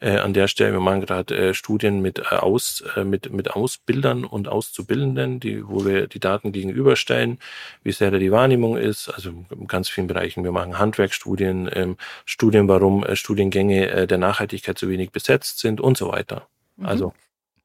[0.00, 0.72] äh, an der Stelle.
[0.72, 5.66] Wir machen gerade äh, Studien mit, äh, Aus, äh, mit, mit Ausbildern und Auszubildenden, die,
[5.66, 7.38] wo wir die Daten gegenüberstellen,
[7.82, 10.44] wie sehr da die Wahrnehmung ist, also in ganz vielen Bereichen.
[10.44, 15.80] Wir machen Handwerkstudien, ähm, Studien, warum äh, Studiengänge äh, der Nachhaltigkeit so wenig besetzt sind
[15.80, 16.46] und so weiter.
[16.76, 16.86] Mhm.
[16.86, 17.12] Also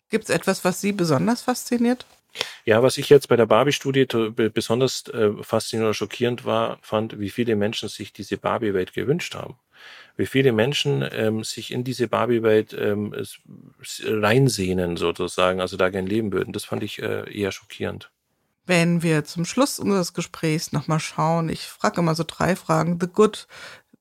[0.10, 2.06] Gibt es etwas, was Sie besonders fasziniert?
[2.66, 4.06] Ja, was ich jetzt bei der Barbie-Studie
[4.54, 9.58] besonders äh, faszinierend oder schockierend war, fand, wie viele Menschen sich diese Barbie-Welt gewünscht haben
[10.18, 13.14] wie viele Menschen ähm, sich in diese Barbie-Welt ähm,
[14.04, 16.54] reinsehnen sozusagen, also da gern leben würden.
[16.54, 18.12] Das fand ich äh, eher schockierend.
[18.66, 23.08] Wenn wir zum Schluss unseres Gesprächs nochmal schauen, ich frage immer so drei Fragen, the
[23.08, 23.48] good,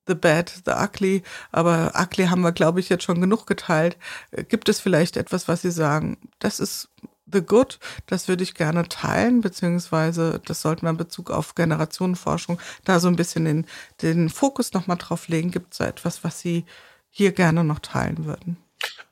[0.06, 1.22] the bad, the ugly,
[1.52, 3.98] aber ugly haben wir, glaube ich, jetzt schon genug geteilt.
[4.30, 6.88] Äh, gibt es vielleicht etwas, was Sie sagen, das ist
[7.30, 12.58] The Good, das würde ich gerne teilen, beziehungsweise das sollten wir in Bezug auf Generationenforschung
[12.84, 13.66] da so ein bisschen den,
[14.02, 15.50] den Fokus nochmal drauf legen.
[15.50, 16.64] Gibt es da etwas, was Sie
[17.10, 18.58] hier gerne noch teilen würden?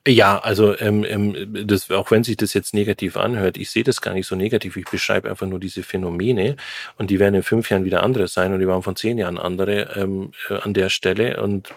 [0.05, 4.01] Ja, also ähm, ähm, das, auch wenn sich das jetzt negativ anhört, ich sehe das
[4.01, 4.75] gar nicht so negativ.
[4.75, 6.57] Ich beschreibe einfach nur diese Phänomene
[6.97, 9.37] und die werden in fünf Jahren wieder andere sein und die waren von zehn Jahren
[9.37, 11.73] andere ähm, äh, an der Stelle und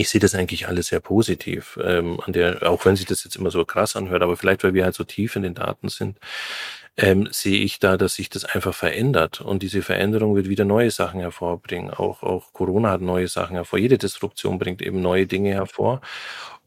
[0.00, 3.36] ich sehe das eigentlich alles sehr positiv, ähm, an der, auch wenn sich das jetzt
[3.36, 6.18] immer so krass anhört, aber vielleicht, weil wir halt so tief in den Daten sind,
[6.96, 9.40] ähm, sehe ich da, dass sich das einfach verändert.
[9.42, 11.90] Und diese Veränderung wird wieder neue Sachen hervorbringen.
[11.90, 13.78] Auch, auch Corona hat neue Sachen hervor.
[13.78, 16.00] Jede Disruption bringt eben neue Dinge hervor.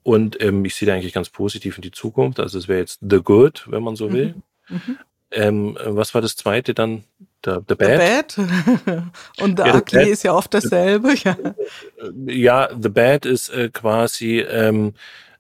[0.04, 2.40] Und ähm, ich sehe da eigentlich ganz positiv in die Zukunft.
[2.40, 4.36] Also es wäre jetzt the good, wenn man so will.
[4.70, 4.76] Mhm.
[4.76, 4.98] Mhm.
[5.32, 7.04] Ähm, was war das zweite dann?
[7.44, 8.32] The, the Bad.
[8.32, 9.04] The Bad.
[9.42, 10.08] Und The ja, Ugly bad.
[10.08, 11.14] ist ja oft dasselbe.
[11.24, 11.36] Ja,
[12.26, 14.94] ja The Bad ist äh, quasi, ähm,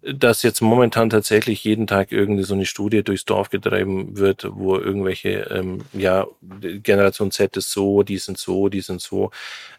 [0.05, 4.77] dass jetzt momentan tatsächlich jeden Tag irgendwie so eine Studie durchs Dorf getrieben wird, wo
[4.77, 6.27] irgendwelche, ähm, ja,
[6.61, 9.31] Generation Z ist so, die sind so, die sind so.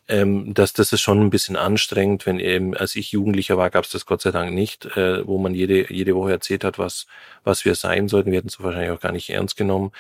[0.08, 3.84] Ähm, das, das ist schon ein bisschen anstrengend, wenn eben, als ich Jugendlicher war, gab
[3.84, 7.06] es das Gott sei Dank nicht, äh, wo man jede, jede Woche erzählt hat, was,
[7.42, 8.30] was wir sein sollten.
[8.30, 9.92] Wir hätten es wahrscheinlich auch gar nicht ernst genommen.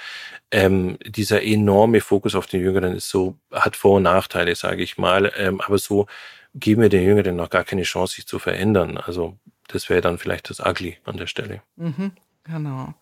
[0.50, 4.96] Ähm, dieser enorme Fokus auf den Jüngeren ist so, hat Vor- und Nachteile, sage ich
[4.96, 5.32] mal.
[5.36, 6.06] Ähm, aber so
[6.54, 8.96] geben wir den Jüngeren noch gar keine Chance, sich zu verändern.
[8.98, 9.36] Also
[9.74, 11.62] das wäre dann vielleicht das Ugly an der Stelle.
[11.76, 12.12] Mhm,
[12.44, 12.94] genau.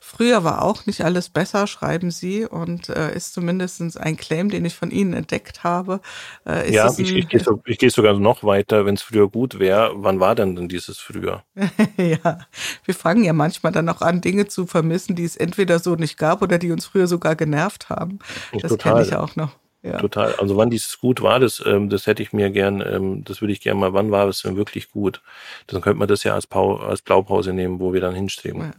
[0.00, 4.64] Früher war auch nicht alles besser, schreiben Sie, und äh, ist zumindest ein Claim, den
[4.64, 6.00] ich von Ihnen entdeckt habe.
[6.44, 9.58] Äh, ja, ich, ich, gehe so, ich gehe sogar noch weiter, wenn es früher gut
[9.58, 9.92] wäre.
[9.94, 11.44] Wann war denn denn dieses früher?
[11.96, 12.40] ja,
[12.84, 16.18] wir fangen ja manchmal dann auch an, Dinge zu vermissen, die es entweder so nicht
[16.18, 18.18] gab oder die uns früher sogar genervt haben.
[18.60, 19.52] Das kenne ich auch noch.
[19.82, 19.98] Ja.
[19.98, 20.34] Total.
[20.34, 23.52] Also wann dieses gut war, das, ähm, das hätte ich mir gern, ähm, das würde
[23.52, 25.22] ich gerne mal, wann war es denn wirklich gut?
[25.68, 28.60] Dann könnte man das ja als, Pau als Blaupause nehmen, wo wir dann hinstreben.
[28.62, 28.70] Ja.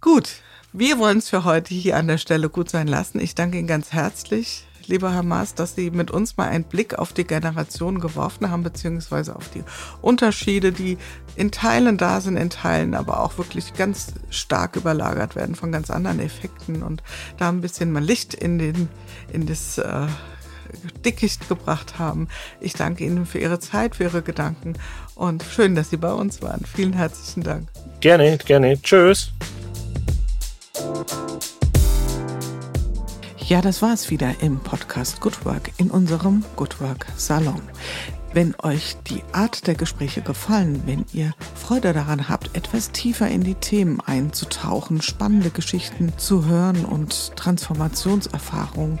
[0.00, 0.30] Gut,
[0.72, 3.20] wir wollen es für heute hier an der Stelle gut sein lassen.
[3.20, 6.98] Ich danke Ihnen ganz herzlich, lieber Herr Maas, dass Sie mit uns mal einen Blick
[6.98, 9.64] auf die Generation geworfen haben, beziehungsweise auf die
[10.00, 10.96] Unterschiede, die
[11.36, 15.90] in Teilen da sind, in Teilen aber auch wirklich ganz stark überlagert werden von ganz
[15.90, 17.02] anderen Effekten und
[17.38, 18.88] da ein bisschen mal Licht in, den,
[19.32, 20.06] in das äh,
[21.04, 22.28] Dickicht gebracht haben.
[22.60, 24.74] Ich danke Ihnen für Ihre Zeit, für Ihre Gedanken
[25.14, 26.64] und schön, dass Sie bei uns waren.
[26.64, 27.68] Vielen herzlichen Dank.
[28.00, 28.80] Gerne, gerne.
[28.80, 29.32] Tschüss.
[33.46, 37.60] Ja, das war's wieder im Podcast Good Work in unserem Good Work Salon.
[38.32, 43.42] Wenn euch die Art der Gespräche gefallen, wenn ihr Freude daran habt, etwas tiefer in
[43.42, 49.00] die Themen einzutauchen, spannende Geschichten zu hören und Transformationserfahrungen